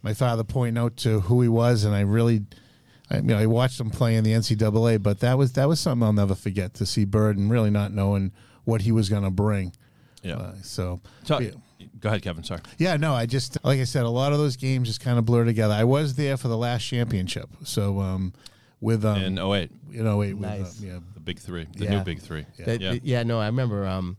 my 0.02 0.14
father 0.14 0.44
pointing 0.44 0.82
out 0.82 0.96
to 0.98 1.20
who 1.20 1.40
he 1.42 1.48
was, 1.48 1.84
and 1.84 1.94
I 1.94 2.00
really, 2.00 2.42
I 3.12 3.20
mean, 3.20 3.36
I 3.36 3.46
watched 3.46 3.78
him 3.78 3.90
play 3.90 4.16
in 4.16 4.24
the 4.24 4.32
NCAA, 4.32 5.02
but 5.02 5.20
that 5.20 5.36
was 5.38 5.52
that 5.52 5.68
was 5.68 5.78
something 5.80 6.04
I'll 6.04 6.12
never 6.12 6.34
forget 6.34 6.74
to 6.74 6.86
see 6.86 7.04
Bird 7.04 7.36
and 7.36 7.50
really 7.50 7.70
not 7.70 7.92
knowing 7.92 8.32
what 8.64 8.80
he 8.82 8.92
was 8.92 9.08
going 9.08 9.24
to 9.24 9.30
bring. 9.30 9.72
Yeah. 10.22 10.36
Uh, 10.36 10.54
so, 10.62 11.00
So, 11.24 11.40
yeah. 11.40 11.50
Go 12.00 12.08
ahead, 12.08 12.22
Kevin. 12.22 12.42
Sorry. 12.44 12.60
yeah, 12.78 12.96
no, 12.96 13.12
I 13.14 13.26
just 13.26 13.58
like 13.64 13.80
I 13.80 13.84
said, 13.84 14.04
a 14.04 14.08
lot 14.08 14.32
of 14.32 14.38
those 14.38 14.56
games 14.56 14.88
just 14.88 15.00
kind 15.00 15.18
of 15.18 15.24
blur 15.24 15.44
together. 15.44 15.74
I 15.74 15.84
was 15.84 16.14
there 16.14 16.36
for 16.36 16.48
the 16.48 16.56
last 16.56 16.82
championship, 16.84 17.48
so 17.64 18.00
um, 18.00 18.32
with 18.80 19.04
um, 19.04 19.18
In 19.22 19.38
08, 19.38 19.70
in 19.92 20.04
know, 20.04 20.16
wait, 20.18 20.34
with, 20.34 20.48
Nice. 20.48 20.80
uh, 20.82 20.86
yeah, 20.86 20.98
the 21.14 21.20
big 21.20 21.38
three, 21.38 21.66
the 21.76 21.84
Yeah. 21.84 21.90
new 21.98 22.04
big 22.04 22.20
three. 22.20 22.46
That- 22.64 22.80
Yeah. 22.80 22.94
yeah. 23.02 23.22
no, 23.24 23.38
I 23.40 23.46
remember. 23.46 23.86
Um, 23.86 24.16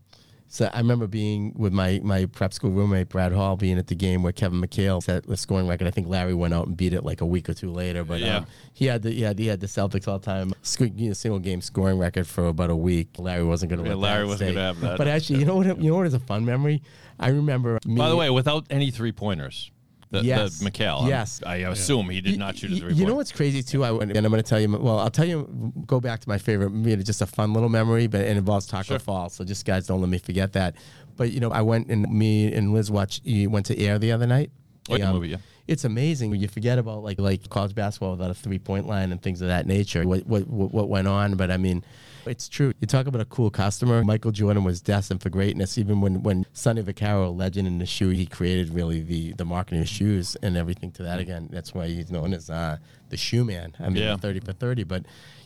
so 0.54 0.70
I 0.72 0.78
remember 0.78 1.08
being 1.08 1.52
with 1.56 1.72
my 1.72 2.00
my 2.04 2.26
prep 2.26 2.52
school 2.54 2.70
roommate 2.70 3.08
Brad 3.08 3.32
Hall, 3.32 3.56
being 3.56 3.76
at 3.76 3.88
the 3.88 3.96
game 3.96 4.22
where 4.22 4.32
Kevin 4.32 4.60
McHale 4.60 5.02
set 5.02 5.26
the 5.26 5.36
scoring 5.36 5.66
record. 5.66 5.88
I 5.88 5.90
think 5.90 6.06
Larry 6.06 6.32
went 6.32 6.54
out 6.54 6.68
and 6.68 6.76
beat 6.76 6.92
it 6.94 7.02
like 7.04 7.20
a 7.20 7.26
week 7.26 7.48
or 7.48 7.54
two 7.54 7.72
later, 7.72 8.04
but 8.04 8.20
Yeah. 8.20 8.36
um, 8.36 8.46
he 8.72 8.86
had 8.86 9.02
the 9.02 9.10
he 9.10 9.22
had, 9.22 9.36
he 9.36 9.48
had 9.48 9.58
the 9.58 9.66
Celtics 9.66 10.06
all 10.06 10.20
time 10.20 10.52
sc- 10.62 10.92
you 10.94 11.08
know, 11.08 11.12
single 11.12 11.40
game 11.40 11.60
scoring 11.60 11.98
record 11.98 12.28
for 12.28 12.46
about 12.46 12.70
a 12.70 12.76
week. 12.76 13.08
Larry 13.18 13.42
wasn't 13.42 13.70
going 13.70 13.82
to 13.82 13.88
Yeah, 13.90 13.96
Larry 13.96 14.26
wasn't 14.26 14.54
gonna 14.54 14.66
have 14.66 14.80
that. 14.80 14.96
But 14.96 15.08
actually, 15.08 15.40
you 15.40 15.44
know 15.44 15.56
what? 15.56 15.66
You 15.82 15.90
know 15.90 15.96
what 15.96 16.06
is 16.06 16.14
a 16.14 16.20
fun 16.20 16.44
memory? 16.44 16.82
I 17.18 17.30
remember. 17.30 17.80
Me, 17.84 17.96
By 17.96 18.08
the 18.08 18.16
way, 18.16 18.30
without 18.30 18.64
any 18.70 18.92
three 18.92 19.10
pointers, 19.12 19.72
the, 20.10 20.22
Yes. 20.24 20.58
the. 20.58 20.64
I'm- 20.64 21.08
Yes. 21.08 21.40
I 21.44 21.56
assume 21.56 22.08
he 22.10 22.20
did 22.20 22.38
not 22.38 22.56
shoot 22.56 22.70
a 22.70 22.74
Y- 22.74 22.80
three 22.80 22.94
You 22.94 23.06
know 23.06 23.14
what's 23.14 23.32
crazy 23.32 23.62
too? 23.62 23.84
I 23.84 23.90
and 23.90 24.16
I'm 24.16 24.30
going 24.30 24.42
to 24.42 24.42
tell 24.42 24.60
you. 24.60 24.68
Well, 24.76 24.98
I'll 24.98 25.10
tell 25.10 25.24
you. 25.26 25.72
Go 25.86 26.00
back 26.00 26.20
to 26.20 26.28
my 26.28 26.38
favorite. 26.38 26.72
You 26.72 26.96
know, 26.96 27.02
just 27.02 27.22
a 27.22 27.26
fun 27.26 27.52
little 27.52 27.68
memory, 27.68 28.06
but 28.06 28.20
it 28.20 28.36
involves 28.36 28.66
Taco 28.66 28.82
Sure. 28.84 28.98
Fall. 28.98 29.28
So 29.30 29.44
just 29.44 29.64
guys, 29.64 29.86
don't 29.86 30.00
let 30.00 30.08
me 30.10 30.18
forget 30.18 30.52
that. 30.54 30.76
But 31.16 31.32
you 31.32 31.40
know, 31.40 31.50
I 31.50 31.62
went 31.62 31.88
and 31.88 32.02
me 32.10 32.52
and 32.52 32.72
Liz 32.72 32.90
watched. 32.90 33.24
You 33.24 33.50
went 33.50 33.66
to 33.66 33.78
Air 33.78 33.98
the 33.98 34.12
other 34.12 34.26
night. 34.26 34.50
Like 34.88 35.00
the 35.00 35.08
Um, 35.08 35.14
movie, 35.14 35.28
yeah. 35.28 35.36
It's 35.66 35.84
amazing 35.84 36.30
when 36.30 36.40
you 36.40 36.48
forget 36.48 36.78
about 36.78 37.02
like 37.02 37.18
like 37.18 37.48
college 37.48 37.74
basketball 37.74 38.12
without 38.12 38.30
a 38.30 38.34
three 38.34 38.58
point 38.58 38.86
line 38.86 39.12
and 39.12 39.20
things 39.22 39.40
of 39.40 39.48
that 39.48 39.66
nature. 39.66 40.04
What 40.06 40.26
what 40.26 40.46
what 40.48 40.88
went 40.88 41.08
on? 41.08 41.36
But 41.36 41.50
I 41.50 41.56
mean. 41.56 41.84
It's 42.26 42.48
true. 42.48 42.72
You 42.80 42.86
talk 42.86 43.06
about 43.06 43.20
a 43.20 43.26
cool 43.26 43.50
customer. 43.50 44.02
Michael 44.02 44.30
Jordan 44.32 44.64
was 44.64 44.80
destined 44.80 45.20
for 45.20 45.28
greatness. 45.28 45.76
Even 45.76 46.00
when, 46.00 46.22
when 46.22 46.46
Sonny 46.54 46.82
Vaccaro, 46.82 47.36
legend 47.36 47.68
in 47.68 47.80
the 47.80 47.84
shoe, 47.84 48.08
he 48.08 48.24
created 48.24 48.70
really 48.72 49.02
the, 49.02 49.34
the 49.34 49.44
marketing 49.44 49.82
of 49.82 49.88
shoes 49.90 50.34
and 50.42 50.56
everything 50.56 50.90
to 50.92 51.02
that. 51.02 51.18
Again, 51.18 51.50
that's 51.52 51.74
why 51.74 51.86
he's 51.88 52.10
known 52.10 52.32
as 52.32 52.48
uh, 52.48 52.78
the 53.10 53.18
shoe 53.18 53.44
man. 53.44 53.74
I 53.78 53.90
mean, 53.90 54.02
Yeah. 54.02 54.16
30 54.16 54.40
for 54.40 54.54
30. 54.54 54.84
But, 54.84 55.04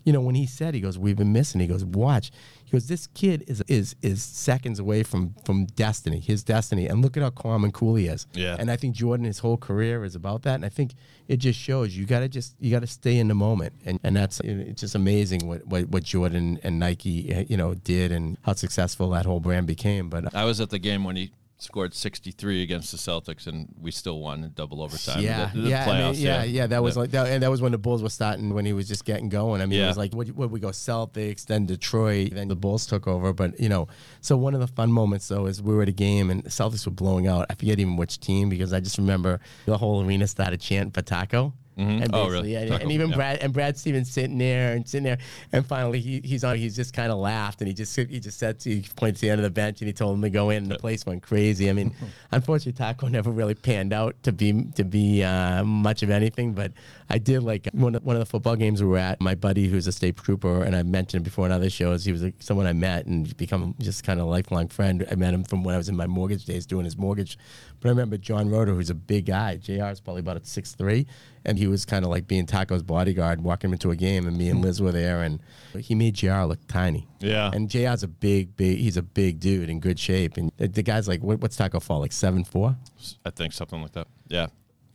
you 0.08 0.14
know, 0.14 0.22
when 0.22 0.34
he 0.34 0.46
said, 0.46 0.72
he 0.72 0.80
goes, 0.80 0.98
we've 0.98 1.18
been 1.18 1.34
missing. 1.34 1.60
He 1.60 1.66
goes, 1.66 1.84
watch. 1.84 2.30
He 2.64 2.70
goes, 2.70 2.88
this 2.88 3.06
kid 3.08 3.44
is 3.46 3.62
is 3.68 3.94
is 4.00 4.22
seconds 4.22 4.78
away 4.78 5.02
from 5.02 5.34
from 5.44 5.66
destiny, 5.66 6.18
his 6.18 6.42
destiny. 6.42 6.86
And 6.86 7.02
look 7.02 7.18
at 7.18 7.22
how 7.22 7.28
calm 7.28 7.62
and 7.62 7.74
cool 7.74 7.94
he 7.94 8.06
is. 8.06 8.26
Yeah. 8.32 8.56
And 8.58 8.70
I 8.70 8.76
think 8.76 8.94
Jordan, 8.94 9.26
his 9.26 9.40
whole 9.40 9.58
career 9.58 10.04
is 10.04 10.14
about 10.14 10.44
that. 10.44 10.54
And 10.54 10.64
I 10.64 10.70
think 10.70 10.94
it 11.28 11.36
just 11.36 11.60
shows 11.60 11.94
you 11.94 12.06
got 12.06 12.20
to 12.20 12.28
just 12.30 12.56
you 12.58 12.70
got 12.70 12.80
to 12.80 12.86
stay 12.86 13.18
in 13.18 13.28
the 13.28 13.34
moment. 13.34 13.74
And 13.84 14.00
and 14.02 14.16
that's 14.16 14.40
it's 14.40 14.80
just 14.80 14.94
amazing 14.94 15.46
what, 15.46 15.66
what 15.66 15.88
what 15.88 16.04
Jordan 16.04 16.58
and 16.62 16.78
Nike 16.78 17.34
uh, 17.34 17.44
you 17.46 17.58
know 17.58 17.74
did 17.74 18.10
and 18.10 18.38
how 18.44 18.54
successful 18.54 19.10
that 19.10 19.26
whole 19.26 19.40
brand 19.40 19.66
became. 19.66 20.08
But 20.08 20.34
I 20.34 20.44
was 20.46 20.58
at 20.58 20.70
the 20.70 20.78
game 20.78 21.04
when 21.04 21.16
he 21.16 21.32
scored 21.60 21.92
63 21.92 22.62
against 22.62 22.92
the 22.92 22.98
Celtics, 22.98 23.46
and 23.48 23.68
we 23.80 23.90
still 23.90 24.20
won 24.20 24.44
in 24.44 24.52
double 24.54 24.80
overtime. 24.82 25.20
yeah, 25.22 25.50
The- 25.52 25.60
the 25.62 25.68
yeah, 25.68 25.82
I 25.82 25.86
mean, 25.86 25.94
playoffs, 26.14 26.20
yeah, 26.22 26.44
yeah. 26.44 26.66
That 26.68 26.82
was 26.82 26.94
The- 26.94 27.00
like 27.00 27.10
that, 27.10 27.26
and 27.28 27.42
that 27.42 27.50
was 27.50 27.60
when 27.60 27.72
the 27.72 27.78
Bulls 27.78 28.02
were 28.02 28.08
starting 28.10 28.54
when 28.54 28.64
he 28.64 28.72
was 28.72 28.86
just 28.86 29.04
getting 29.04 29.28
going. 29.28 29.60
I 29.60 29.66
mean, 29.66 29.80
it 29.80 29.86
was 29.86 29.96
like 29.96 30.14
what 30.14 30.28
what 30.28 30.50
we 30.50 30.60
go 30.60 30.68
Celtics, 30.68 31.46
then 31.46 31.66
Detroit, 31.66 32.30
then 32.34 32.48
the 32.48 32.56
Bulls 32.56 32.86
took 32.86 33.06
over. 33.08 33.32
But 33.32 33.58
you 33.58 33.68
know, 33.68 33.88
so 34.20 34.36
one 34.36 34.54
of 34.54 34.60
the 34.60 34.68
fun 34.68 34.92
moments 34.92 35.26
though 35.28 35.46
is 35.46 35.60
we 35.60 35.74
were 35.74 35.82
at 35.82 35.88
a 35.88 35.92
game 35.92 36.30
and 36.30 36.42
the 36.44 36.50
Celtics 36.50 36.86
were 36.86 36.92
blowing 36.92 37.26
out. 37.26 37.46
I 37.50 37.54
forget 37.54 37.78
even 37.80 37.96
which 37.96 38.20
team 38.20 38.48
because 38.48 38.72
I 38.72 38.80
just 38.80 38.98
remember 38.98 39.40
the 39.66 39.78
whole 39.78 40.04
arena 40.04 40.26
started 40.28 40.60
chanting 40.60 40.92
for 40.92 41.02
Taco. 41.02 41.54
And 41.78 42.11
Oh, 42.12 42.28
really? 42.28 42.52
yeah, 42.52 42.75
and 42.75 42.90
even 42.90 43.11
yeah. 43.11 43.16
Brad 43.16 43.38
and 43.38 43.52
Brad 43.52 43.78
Stevens 43.78 44.11
sitting 44.11 44.37
there 44.37 44.73
and 44.75 44.87
sitting 44.88 45.04
there, 45.04 45.18
and 45.52 45.64
finally 45.64 46.00
he, 46.00 46.20
he's 46.25 46.42
on. 46.42 46.56
He's 46.56 46.75
just 46.75 46.92
kind 46.92 47.12
of 47.12 47.18
laughed 47.18 47.61
and 47.61 47.68
he 47.68 47.75
just 47.75 47.94
he 47.94 48.18
just 48.18 48.38
said 48.38 48.58
to 48.61 48.70
he 48.70 48.85
pointed 48.97 49.14
to 49.16 49.20
the 49.23 49.30
end 49.30 49.38
of 49.38 49.44
the 49.44 49.50
bench 49.50 49.80
and 49.80 49.87
he 49.87 49.92
told 49.92 50.16
him 50.16 50.23
to 50.23 50.30
go 50.30 50.50
in. 50.50 50.64
and 50.64 50.73
The 50.73 50.78
place 50.78 51.06
went 51.06 51.23
crazy. 51.23 51.70
I 51.70 51.73
mean, 51.73 51.94
unfortunately, 52.32 52.73
Taco 52.73 53.06
never 53.06 53.30
really 53.30 53.54
panned 53.54 53.92
out 53.92 54.20
to 54.25 54.32
be 54.32 54.64
to 54.75 54.82
be 54.85 55.23
uh, 55.23 55.62
much 55.64 56.02
of 56.02 56.11
anything. 56.11 56.52
But 56.52 56.73
I 57.08 57.18
did 57.18 57.44
like 57.44 57.68
one 57.73 57.94
of, 57.94 58.02
one 58.04 58.16
of 58.16 58.20
the 58.20 58.26
football 58.26 58.56
games 58.56 58.82
we 58.82 58.88
were 58.88 58.99
at. 58.99 59.20
My 59.20 59.37
buddy, 59.37 59.68
who's 59.68 59.87
a 59.87 59.92
state 59.92 60.16
trooper, 60.16 60.64
and 60.64 60.75
I 60.75 60.82
mentioned 60.82 61.23
before 61.23 61.47
in 61.47 61.52
other 61.52 61.70
shows, 61.70 62.04
he 62.04 62.11
was 62.11 62.25
someone 62.40 62.66
I 62.66 62.73
met 62.73 63.06
and 63.06 63.37
become 63.37 63.76
just 63.78 64.02
kind 64.02 64.18
of 64.18 64.26
a 64.26 64.30
lifelong 64.30 64.66
friend. 64.66 65.06
I 65.11 65.14
met 65.14 65.32
him 65.32 65.44
from 65.44 65.62
when 65.62 65.76
I 65.76 65.78
was 65.78 65.88
in 65.88 65.94
my 65.97 66.08
mortgage 66.08 66.44
days 66.44 66.66
doing 66.66 66.85
his 66.87 66.99
mortgage. 66.99 67.38
But 67.80 67.88
I 67.88 67.90
remember 67.90 68.16
John 68.16 68.50
Roder, 68.50 68.75
who's 68.75 68.90
a 68.90 68.94
big 68.97 69.26
guy. 69.26 69.56
Jr. 69.56 69.85
is 69.87 70.00
probably 70.00 70.20
about 70.20 70.44
six 70.44 70.73
three, 70.75 71.06
and 71.44 71.56
he 71.56 71.67
was 71.68 71.84
kind 71.84 72.04
of 72.04 72.10
like 72.10 72.26
being 72.26 72.46
Taco's 72.46 72.82
bodyguard, 72.82 73.42
walking 73.42 73.68
him 73.68 73.75
into 73.75 73.90
a 73.90 73.96
game, 73.96 74.26
and 74.26 74.37
me 74.37 74.48
and 74.48 74.62
Liz 74.62 74.80
were 74.80 74.92
there, 74.92 75.22
and 75.22 75.40
he 75.78 75.94
made 75.94 76.14
Jr. 76.14 76.42
look 76.42 76.66
tiny. 76.68 77.06
Yeah. 77.20 77.50
And 77.52 77.68
Jr's 77.68 78.02
a 78.02 78.08
big, 78.08 78.56
big. 78.56 78.78
He's 78.78 78.96
a 78.96 79.02
big 79.02 79.40
dude 79.40 79.68
in 79.68 79.80
good 79.80 79.98
shape, 79.98 80.37
and 80.37 80.52
the, 80.56 80.68
the 80.68 80.82
guy's 80.82 81.08
like, 81.08 81.22
what, 81.22 81.40
what's 81.40 81.56
Taco 81.56 81.80
fall 81.80 82.00
like 82.00 82.12
seven 82.12 82.44
four? 82.44 82.76
I 83.25 83.30
think 83.30 83.52
something 83.52 83.80
like 83.80 83.92
that. 83.92 84.08
Yeah. 84.28 84.48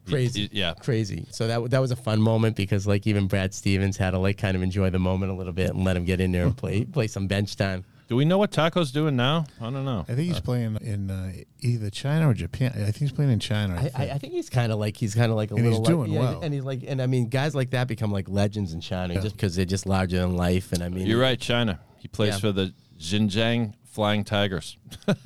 Crazy, 0.07 0.49
yeah. 0.51 0.73
crazy. 0.73 1.27
So 1.31 1.47
that 1.47 1.69
that 1.71 1.79
was 1.79 1.91
a 1.91 1.95
fun 1.95 2.21
moment 2.21 2.57
because 2.57 2.85
like 2.85 3.07
even 3.07 3.27
Brad 3.27 3.53
Stevens 3.53 3.95
had 3.95 4.11
to 4.11 4.17
like 4.19 4.37
kind 4.37 4.55
of 4.55 4.61
enjoy 4.61 4.89
the 4.89 4.99
moment 4.99 5.31
a 5.31 5.35
little 5.35 5.53
bit 5.53 5.69
and 5.69 5.85
let 5.85 5.95
him 5.95 6.03
get 6.03 6.19
in 6.19 6.33
there 6.33 6.43
and 6.43 6.57
play 6.57 6.83
play 6.83 7.07
some 7.07 7.27
bench 7.27 7.55
time. 7.55 7.85
Do 8.13 8.17
we 8.17 8.25
know 8.25 8.37
what 8.37 8.51
Taco's 8.51 8.91
doing 8.91 9.15
now? 9.15 9.47
I 9.59 9.71
don't 9.71 9.85
know. 9.85 10.01
I 10.07 10.13
think 10.13 10.27
he's 10.27 10.39
playing 10.39 10.77
in 10.81 11.09
uh, 11.09 11.31
either 11.61 11.89
China 11.89 12.29
or 12.29 12.35
Japan. 12.35 12.71
I 12.75 12.83
think 12.83 12.97
he's 12.97 13.11
playing 13.11 13.31
in 13.31 13.39
China. 13.39 13.73
I 13.73 13.77
I, 13.77 13.81
think. 13.81 13.95
I, 13.97 14.03
I 14.11 14.17
think 14.19 14.33
he's 14.33 14.51
kind 14.51 14.71
of 14.71 14.77
like 14.77 14.95
he's 14.95 15.15
kind 15.15 15.31
of 15.31 15.35
like 15.35 15.49
a 15.49 15.55
And 15.55 15.65
he's 15.65 15.79
doing 15.79 16.11
yeah, 16.11 16.19
well. 16.19 16.41
and 16.43 16.53
he's 16.53 16.61
like 16.63 16.83
and 16.87 17.01
I 17.01 17.07
mean 17.07 17.27
guys 17.29 17.55
like 17.55 17.71
that 17.71 17.87
become 17.87 18.11
like 18.11 18.29
legends 18.29 18.71
in 18.71 18.81
China 18.81 19.19
just 19.19 19.35
because 19.35 19.55
they're 19.55 19.65
just 19.65 19.87
larger 19.87 20.19
than 20.19 20.35
life 20.35 20.71
and 20.73 20.83
I 20.83 20.89
mean 20.89 21.07
You're 21.07 21.19
right, 21.19 21.39
China. 21.39 21.79
He 21.97 22.07
plays 22.07 22.33
Yeah. 22.33 22.37
for 22.37 22.51
the 22.51 22.71
Xinjiang 22.99 23.73
Flying 23.83 24.23
Tigers. 24.23 24.77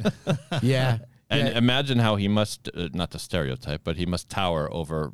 yeah 0.62 1.00
And 1.30 1.50
yeah. 1.50 1.58
imagine 1.58 2.00
how 2.00 2.16
he 2.16 2.30
must, 2.30 2.70
uh, 2.74 2.88
not 2.94 3.12
to 3.12 3.20
stereotype, 3.20 3.82
but 3.84 3.98
he 3.98 4.06
must 4.06 4.30
tower 4.30 4.74
over. 4.74 5.12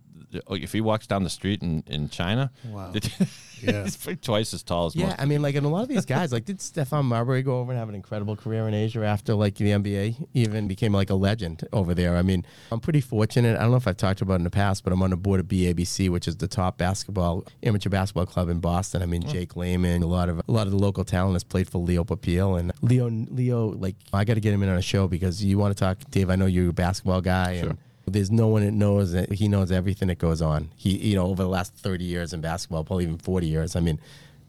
Oh, 0.47 0.55
If 0.55 0.73
he 0.73 0.81
walks 0.81 1.07
down 1.07 1.23
the 1.23 1.29
street 1.29 1.61
in, 1.61 1.83
in 1.87 2.09
China, 2.09 2.51
Wow. 2.69 2.93
yeah. 3.61 3.83
he's 3.83 3.97
twice 4.21 4.53
as 4.53 4.63
tall 4.63 4.87
as 4.87 4.95
me. 4.95 5.01
Yeah, 5.01 5.09
most. 5.09 5.21
I 5.21 5.25
mean, 5.25 5.41
like, 5.41 5.55
and 5.55 5.65
a 5.65 5.69
lot 5.69 5.83
of 5.83 5.89
these 5.89 6.05
guys, 6.05 6.31
like, 6.31 6.45
did 6.45 6.59
Stephon 6.59 7.05
Marbury 7.05 7.41
go 7.43 7.59
over 7.59 7.71
and 7.71 7.79
have 7.79 7.89
an 7.89 7.95
incredible 7.95 8.35
career 8.35 8.67
in 8.67 8.73
Asia 8.73 9.03
after, 9.03 9.33
like, 9.33 9.55
the 9.55 9.71
NBA 9.71 10.27
even 10.33 10.67
became 10.67 10.93
like 10.93 11.09
a 11.09 11.15
legend 11.15 11.67
over 11.71 11.93
there? 11.93 12.17
I 12.17 12.21
mean, 12.21 12.45
I'm 12.71 12.79
pretty 12.79 13.01
fortunate. 13.01 13.57
I 13.57 13.61
don't 13.61 13.71
know 13.71 13.77
if 13.77 13.87
I've 13.87 13.97
talked 13.97 14.21
about 14.21 14.33
it 14.33 14.37
in 14.37 14.43
the 14.43 14.49
past, 14.49 14.83
but 14.83 14.91
I'm 14.93 15.01
on 15.01 15.09
the 15.11 15.17
board 15.17 15.39
of 15.39 15.47
BABC, 15.47 16.09
which 16.09 16.27
is 16.27 16.37
the 16.37 16.47
top 16.47 16.77
basketball 16.77 17.45
amateur 17.63 17.89
basketball 17.89 18.25
club 18.25 18.49
in 18.49 18.59
Boston. 18.59 19.01
I 19.01 19.05
mean, 19.05 19.21
hmm. 19.21 19.29
Jake 19.29 19.55
Layman, 19.55 20.03
a 20.03 20.07
lot 20.07 20.29
of 20.29 20.39
a 20.39 20.51
lot 20.51 20.67
of 20.67 20.71
the 20.71 20.79
local 20.79 21.03
talent 21.03 21.33
has 21.35 21.43
played 21.43 21.69
for 21.69 21.77
Leo 21.79 22.03
Papile 22.03 22.59
and 22.59 22.71
Leo. 22.81 23.09
Leo, 23.09 23.67
like, 23.67 23.95
I 24.11 24.23
got 24.25 24.35
to 24.35 24.39
get 24.39 24.53
him 24.53 24.63
in 24.63 24.69
on 24.69 24.77
a 24.77 24.81
show 24.81 25.07
because 25.07 25.43
you 25.43 25.57
want 25.57 25.75
to 25.75 25.79
talk, 25.79 25.97
Dave. 26.09 26.29
I 26.29 26.35
know 26.35 26.45
you're 26.45 26.69
a 26.69 26.73
basketball 26.73 27.21
guy, 27.21 27.51
and 27.53 27.77
there's 28.05 28.31
no 28.31 28.47
one 28.47 28.65
that 28.65 28.73
knows 28.73 29.13
that 29.13 29.31
he 29.31 29.47
knows 29.47 29.71
everything 29.71 30.09
that 30.09 30.17
goes 30.17 30.41
on. 30.41 30.69
He, 30.75 30.97
you 30.97 31.15
know, 31.15 31.27
over 31.27 31.43
the 31.43 31.49
last 31.49 31.73
30 31.75 32.03
years 32.03 32.33
in 32.33 32.41
basketball, 32.41 32.83
probably 32.83 33.05
even 33.05 33.17
40 33.17 33.47
years. 33.47 33.75
I 33.75 33.79
mean, 33.79 33.99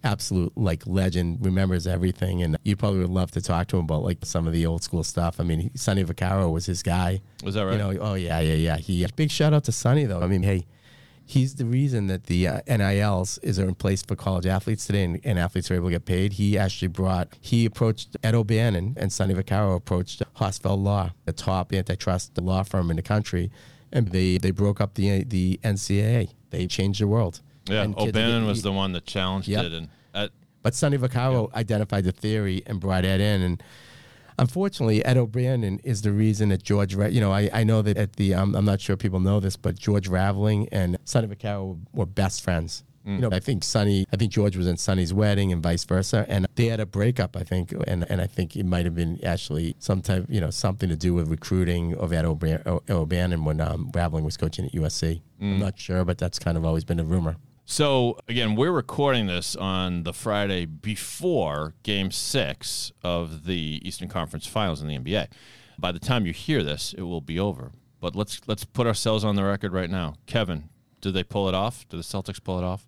absolute 0.03 0.53
like 0.57 0.87
legend, 0.87 1.45
remembers 1.45 1.87
everything, 1.87 2.43
and 2.43 2.57
you 2.63 2.77
probably 2.77 3.01
would 3.01 3.11
love 3.11 3.31
to 3.33 3.41
talk 3.41 3.69
to 3.69 3.79
him 3.79 3.85
about 3.85 4.03
like 4.03 4.19
some 4.23 4.47
of 4.47 4.53
the 4.53 4.67
old 4.67 4.83
school 4.83 5.05
stuff. 5.05 5.41
I 5.41 5.45
mean, 5.45 5.71
Sonny 5.77 6.05
Vaccaro 6.05 6.53
was 6.53 6.67
his 6.67 6.83
guy. 6.83 7.21
Was 7.43 7.55
that 7.55 7.65
right? 7.65 7.73
You 7.73 7.79
know, 7.79 7.99
oh 8.01 8.15
yeah, 8.15 8.41
yeah, 8.41 8.55
yeah. 8.55 8.77
He 8.77 9.07
big 9.17 9.31
shout 9.31 9.53
out 9.53 9.65
to 9.65 9.73
Sonny 9.73 10.05
though. 10.05 10.21
I 10.21 10.27
mean, 10.27 10.43
hey. 10.43 10.67
He's 11.27 11.55
the 11.55 11.65
reason 11.65 12.07
that 12.09 12.25
the 12.25 12.47
uh, 12.49 12.61
NILs 12.69 13.39
is 13.39 13.59
in 13.59 13.75
place 13.77 14.03
for 14.03 14.15
college 14.15 14.47
athletes 14.47 14.87
today, 14.87 15.05
and, 15.05 15.21
and 15.25 15.39
athletes 15.39 15.71
are 15.71 15.75
able 15.75 15.87
to 15.87 15.93
get 15.93 16.05
paid. 16.05 16.35
He 16.35 16.59
actually 16.59 16.89
brought, 16.89 17.29
he 17.41 17.65
approached 17.65 18.17
Ed 18.23 18.35
O'Bannon, 18.35 18.95
and 18.99 19.11
Sonny 19.13 19.33
Vaccaro 19.35 19.75
approached 19.75 20.23
Hausfeld 20.37 20.83
Law, 20.83 21.13
the 21.25 21.33
top 21.33 21.73
antitrust 21.73 22.37
law 22.39 22.63
firm 22.63 22.91
in 22.91 22.97
the 22.97 23.03
country, 23.03 23.51
and 23.91 24.09
they 24.09 24.37
they 24.39 24.51
broke 24.51 24.81
up 24.81 24.95
the 24.95 25.25
the 25.25 25.59
NCAA. 25.65 26.31
They 26.51 26.67
changed 26.67 27.01
the 27.01 27.07
world. 27.09 27.41
yeah, 27.69 27.83
And 27.83 27.97
O'Bannon 27.99 28.47
was 28.47 28.63
the 28.63 28.73
one 28.73 28.93
that 28.93 29.07
challenged 29.07 29.49
Yep. 29.49 29.65
it, 29.65 29.73
and 29.73 29.89
uh, 30.13 30.29
but 30.63 30.75
Sonny 30.75 30.99
Vaccaro 30.99 31.53
identified 31.55 32.05
the 32.05 32.13
theory 32.13 32.63
and 32.67 32.81
brought 32.81 33.05
Ed 33.05 33.21
in. 33.21 33.43
And 33.43 33.63
unfortunately, 34.39 35.05
Ed 35.05 35.17
O'Brien 35.17 35.79
is 35.85 36.03
the 36.03 36.13
reason 36.13 36.49
that 36.51 36.63
George, 36.63 36.95
Ra- 36.95 37.07
you 37.07 37.21
know, 37.21 37.33
I, 37.33 37.51
I 37.53 37.65
know 37.65 37.83
that 37.83 37.97
at 37.97 38.15
the, 38.17 38.35
um, 38.35 38.55
I'm 38.55 38.65
not 38.65 38.81
sure 38.81 38.97
people 38.97 39.21
know 39.21 39.41
this, 39.41 39.57
but 39.57 39.79
George 39.79 40.09
Raveling 40.09 40.69
and 40.73 40.97
Sonny 41.05 41.27
Vaccaro 41.29 41.79
were 41.93 42.07
best 42.07 42.43
friends. 42.43 42.85
You 43.07 43.19
know, 43.19 43.29
I 43.33 43.39
think 43.39 43.65
Sonny, 43.65 44.07
I 44.15 44.17
think 44.17 44.33
George 44.33 44.57
was 44.57 44.67
in 44.67 44.79
Sonny's 44.79 45.13
wedding 45.13 45.53
and 45.53 45.63
vice 45.63 45.85
versa. 45.85 46.25
And 46.27 46.47
they 46.55 46.67
had 46.69 46.81
a 46.81 46.87
breakup, 46.87 47.37
I 47.37 47.43
think. 47.43 47.75
And, 47.87 48.07
and 48.11 48.19
I 48.19 48.27
think 48.27 48.57
it 48.57 48.65
might 48.65 48.87
have 48.87 48.95
been 48.95 49.23
actually 49.23 49.77
some 49.79 50.01
type, 50.01 50.25
you 50.31 50.41
know, 50.41 50.49
something 50.49 50.89
to 50.89 50.97
do 50.97 51.13
with 51.13 51.29
recruiting 51.29 51.95
of 51.97 52.15
Ed 52.15 52.25
O'Brien, 52.25 52.63
O- 52.65 52.81
O'Bannon 52.89 53.45
when 53.45 53.61
um, 53.61 53.91
Raveling 53.95 54.25
was 54.25 54.39
coaching 54.39 54.65
at 54.65 54.73
USC. 54.73 55.21
I'm 55.39 55.59
not 55.59 55.79
sure, 55.79 56.03
but 56.07 56.17
that's 56.17 56.39
kind 56.39 56.57
of 56.57 56.65
always 56.65 56.85
been 56.85 56.99
a 56.99 57.05
rumor. 57.05 57.37
So 57.67 58.19
again, 58.29 58.57
we're 58.57 58.71
recording 58.71 59.27
this 59.27 59.57
on 59.57 60.03
the 60.03 60.13
Friday 60.13 60.67
before 60.67 61.75
Game 61.83 62.11
Six 62.11 62.93
of 63.03 63.45
the 63.47 63.81
Eastern 63.83 64.09
Conference 64.09 64.47
Finals 64.47 64.83
in 64.83 64.89
the 64.89 64.99
NBA. 64.99 65.29
By 65.79 65.91
the 65.91 65.99
time 65.99 66.27
you 66.27 66.33
hear 66.33 66.63
this, 66.63 66.95
it 66.97 67.03
will 67.03 67.23
be 67.23 67.39
over. 67.41 67.73
But 68.01 68.15
let's 68.15 68.43
let's 68.47 68.65
put 68.65 68.87
ourselves 68.87 69.25
on 69.25 69.35
the 69.35 69.45
record 69.45 69.73
right 69.73 69.89
now. 69.89 70.15
Kevin, 70.27 70.69
do 71.01 71.11
they 71.11 71.25
pull 71.25 71.49
it 71.49 71.55
off? 71.55 71.89
Do 71.89 71.97
the 71.97 72.03
Celtics 72.03 72.43
pull 72.43 72.59
it 72.59 72.65
off? 72.65 72.87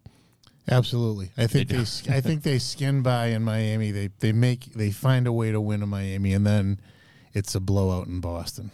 Absolutely. 0.68 1.30
I 1.38 1.46
think 1.46 1.68
they, 1.68 1.78
I 2.12 2.20
think 2.20 2.42
they 2.42 2.58
skin 2.58 3.00
by 3.02 3.28
in 3.28 3.42
Miami. 3.42 3.92
They 3.92 4.10
they 4.18 4.32
make 4.32 4.66
they 4.74 4.90
find 4.90 5.26
a 5.26 5.32
way 5.32 5.52
to 5.52 5.60
win 5.60 5.82
in 5.82 5.88
Miami 5.88 6.34
and 6.34 6.46
then 6.46 6.80
it's 7.32 7.54
a 7.54 7.60
blowout 7.60 8.08
in 8.08 8.20
Boston. 8.20 8.70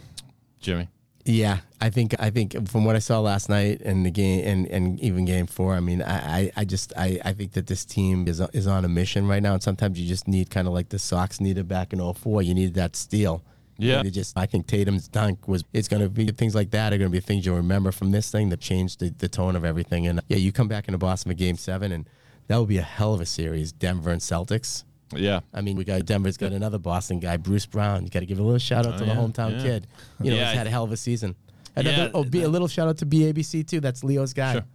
Jimmy, 0.59 0.89
Yeah, 1.25 1.59
I 1.79 1.89
think 1.89 2.15
I 2.19 2.29
think 2.29 2.67
from 2.67 2.83
what 2.83 2.97
I 2.97 2.99
saw 2.99 3.21
last 3.21 3.47
night 3.47 3.81
and 3.81 4.05
the 4.05 4.11
game 4.11 4.45
and, 4.45 4.67
and 4.67 4.99
even 4.99 5.23
game 5.23 5.47
four, 5.47 5.73
I 5.73 5.79
mean, 5.79 6.01
I, 6.01 6.15
I, 6.15 6.51
I 6.57 6.65
just 6.65 6.91
I, 6.97 7.19
I 7.23 7.31
think 7.31 7.53
that 7.53 7.67
this 7.67 7.85
team 7.85 8.27
is 8.27 8.41
is 8.51 8.67
on 8.67 8.83
a 8.83 8.89
mission 8.89 9.27
right 9.27 9.41
now, 9.41 9.53
and 9.53 9.63
sometimes 9.63 9.99
you 9.99 10.07
just 10.07 10.27
need 10.27 10.49
kind 10.49 10.67
of 10.67 10.73
like 10.73 10.89
the 10.89 10.99
Sox 10.99 11.39
needed 11.39 11.67
back 11.67 11.93
in 11.93 12.13
04. 12.13 12.41
You 12.41 12.53
needed 12.53 12.73
that 12.73 12.97
steal. 12.97 13.41
Yeah. 13.77 14.01
And 14.01 14.13
just 14.13 14.37
I 14.37 14.45
think 14.45 14.67
Tatum's 14.67 15.07
dunk 15.07 15.47
was 15.47 15.63
it's 15.71 15.87
going 15.87 16.03
to 16.03 16.09
be 16.09 16.27
things 16.27 16.55
like 16.55 16.71
that 16.71 16.91
are 16.93 16.97
going 16.97 17.09
to 17.09 17.15
be 17.15 17.21
things 17.21 17.45
you'll 17.45 17.55
remember 17.55 17.91
from 17.91 18.11
this 18.11 18.29
thing 18.29 18.49
that 18.49 18.59
changed 18.59 18.99
the, 18.99 19.09
the 19.09 19.29
tone 19.29 19.55
of 19.55 19.63
everything. 19.63 20.07
And 20.07 20.21
yeah, 20.27 20.37
you 20.37 20.51
come 20.51 20.67
back 20.67 20.87
into 20.87 20.97
Boston 20.97 21.31
for 21.31 21.37
Game 21.37 21.55
Seven, 21.55 21.91
and 21.91 22.07
that 22.47 22.57
will 22.57 22.65
be 22.65 22.77
a 22.77 22.83
hell 22.83 23.13
of 23.13 23.21
a 23.21 23.25
series. 23.25 23.71
Denver 23.71 24.11
and 24.11 24.21
Celtics. 24.21 24.83
Yeah, 25.17 25.41
I 25.53 25.61
mean, 25.61 25.75
we 25.75 25.83
got 25.83 26.05
Denver's 26.05 26.37
got 26.37 26.51
another 26.51 26.77
Boston 26.77 27.19
guy, 27.19 27.37
Bruce 27.37 27.65
Brown. 27.65 28.03
You 28.03 28.09
got 28.09 28.21
to 28.21 28.25
give 28.25 28.39
a 28.39 28.43
little 28.43 28.59
shout 28.59 28.85
out 28.85 28.97
to 28.97 29.03
Oh, 29.03 29.07
yeah, 29.07 29.13
the 29.13 29.19
hometown 29.19 29.51
yeah. 29.51 29.63
kid. 29.63 29.87
You 30.21 30.31
know, 30.31 30.37
Yeah, 30.37 30.49
he's 30.49 30.57
had 30.57 30.67
a 30.67 30.69
hell 30.69 30.83
of 30.83 30.91
a 30.91 30.97
season. 30.97 31.35
Another, 31.75 32.03
Yeah, 32.03 32.11
oh, 32.13 32.23
be, 32.23 32.43
a 32.43 32.49
little 32.49 32.67
shout 32.67 32.87
out 32.87 32.97
to 32.99 33.05
BABC 33.05 33.67
too. 33.67 33.79
That's 33.79 34.03
Leo's 34.03 34.33
guy. 34.33 34.53
Sure. 34.53 34.65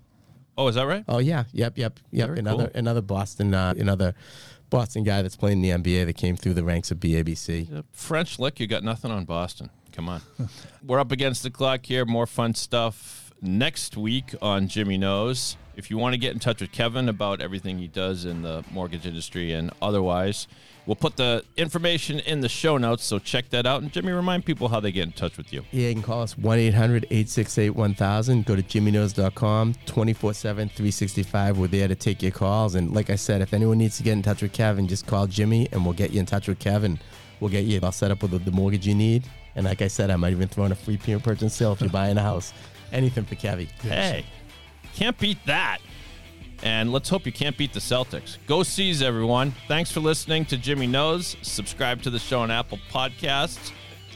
Oh, 0.56 0.66
is 0.66 0.74
that 0.74 0.86
right? 0.86 1.04
Oh 1.06 1.18
yeah, 1.18 1.44
yep, 1.52 1.78
yep, 1.78 2.00
yep. 2.10 2.28
Very 2.28 2.40
another 2.40 2.66
cool. 2.66 2.78
another 2.78 3.00
Boston, 3.00 3.54
uh, 3.54 3.74
another 3.78 4.14
Boston 4.70 5.04
guy 5.04 5.22
that's 5.22 5.36
playing 5.36 5.64
in 5.64 5.82
the 5.82 5.90
NBA 5.92 6.06
that 6.06 6.16
came 6.16 6.36
through 6.36 6.54
the 6.54 6.64
ranks 6.64 6.90
of 6.90 6.98
BABC. 6.98 7.84
French 7.92 8.38
lick, 8.40 8.58
you 8.58 8.66
got 8.66 8.82
nothing 8.82 9.10
on 9.10 9.24
Boston. 9.24 9.70
Come 9.92 10.08
on. 10.08 10.20
We're 10.84 11.00
up 11.00 11.12
against 11.12 11.44
the 11.44 11.50
clock 11.50 11.86
here. 11.86 12.04
More 12.04 12.26
fun 12.26 12.54
stuff 12.54 13.27
next 13.40 13.96
week 13.96 14.34
on 14.40 14.68
Jimmy 14.68 14.98
Knows. 14.98 15.56
If 15.76 15.90
you 15.90 15.98
want 15.98 16.14
to 16.14 16.18
get 16.18 16.32
in 16.32 16.40
touch 16.40 16.60
with 16.60 16.72
Kevin 16.72 17.08
about 17.08 17.40
everything 17.40 17.78
he 17.78 17.86
does 17.86 18.24
in 18.24 18.42
the 18.42 18.64
mortgage 18.72 19.06
industry 19.06 19.52
and 19.52 19.70
otherwise, 19.80 20.48
we'll 20.86 20.96
put 20.96 21.16
the 21.16 21.44
information 21.56 22.18
in 22.18 22.40
the 22.40 22.48
show 22.48 22.78
notes, 22.78 23.04
so 23.04 23.20
check 23.20 23.50
that 23.50 23.64
out. 23.64 23.82
And 23.82 23.92
Jimmy, 23.92 24.10
remind 24.10 24.44
people 24.44 24.66
how 24.66 24.80
they 24.80 24.90
get 24.90 25.04
in 25.04 25.12
touch 25.12 25.36
with 25.36 25.52
you. 25.52 25.64
Yeah, 25.70 25.88
you 25.88 25.94
can 25.94 26.02
call 26.02 26.22
us 26.22 26.36
1 26.36 26.58
800 26.58 27.04
868 27.04 27.70
1000. 27.70 28.44
Go 28.44 28.56
to 28.56 28.62
jimmyknows.com 28.62 29.74
24 29.86 30.34
7, 30.34 30.68
365. 30.68 31.58
We're 31.58 31.68
there 31.68 31.86
to 31.86 31.94
take 31.94 32.22
your 32.22 32.32
calls. 32.32 32.74
And 32.74 32.92
like 32.92 33.08
I 33.10 33.16
said, 33.16 33.40
if 33.40 33.54
anyone 33.54 33.78
needs 33.78 33.98
to 33.98 34.02
get 34.02 34.14
in 34.14 34.22
touch 34.22 34.42
with 34.42 34.52
Kevin, 34.52 34.88
just 34.88 35.06
call 35.06 35.28
Jimmy 35.28 35.68
and 35.70 35.84
we'll 35.84 35.94
get 35.94 36.10
you 36.10 36.18
in 36.18 36.26
touch 36.26 36.48
with 36.48 36.58
Kevin. 36.58 36.98
We'll 37.38 37.50
get 37.50 37.66
you 37.66 37.78
all 37.80 37.92
set 37.92 38.10
up 38.10 38.22
with 38.22 38.44
the, 38.44 38.50
mortgage 38.50 38.86
you 38.86 38.96
need. 38.96 39.24
And 39.54 39.64
like 39.64 39.80
I 39.80 39.88
said, 39.88 40.10
I 40.10 40.16
might 40.16 40.32
even 40.32 40.48
throw 40.48 40.64
in 40.64 40.72
a 40.72 40.76
free 40.76 40.96
peer 40.96 41.20
purchase 41.20 41.54
sale 41.54 41.72
if 41.72 41.80
you're 41.80 41.90
buying 41.90 42.18
a 42.18 42.22
house. 42.22 42.52
Anything 42.92 43.24
for 43.24 43.34
Kevy. 43.34 43.70
Hey, 43.82 44.24
can't 44.94 45.18
beat 45.18 45.38
that. 45.46 45.78
And 46.62 46.92
let's 46.92 47.08
hope 47.08 47.24
you 47.24 47.32
can't 47.32 47.56
beat 47.56 47.72
the 47.72 47.80
Celtics. 47.80 48.38
Go 48.46 48.62
Seas, 48.64 49.00
everyone. 49.00 49.54
Thanks 49.68 49.92
for 49.92 50.00
listening 50.00 50.44
to 50.46 50.56
Jimmy 50.56 50.88
Knows. 50.88 51.36
Subscribe 51.42 52.02
to 52.02 52.10
the 52.10 52.18
show 52.18 52.40
on 52.40 52.50
Apple 52.50 52.80
Podcasts, 52.90 53.70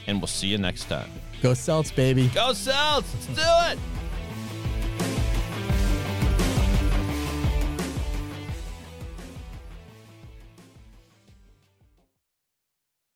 and 0.07 0.19
we'll 0.19 0.27
see 0.27 0.47
you 0.47 0.57
next 0.57 0.89
time. 0.89 1.09
Go 1.41 1.53
Celts, 1.53 1.91
baby. 1.91 2.27
Go 2.33 2.51
Celts! 2.53 3.13
Let's 3.13 3.27
do 3.27 3.33
it! 3.71 4.02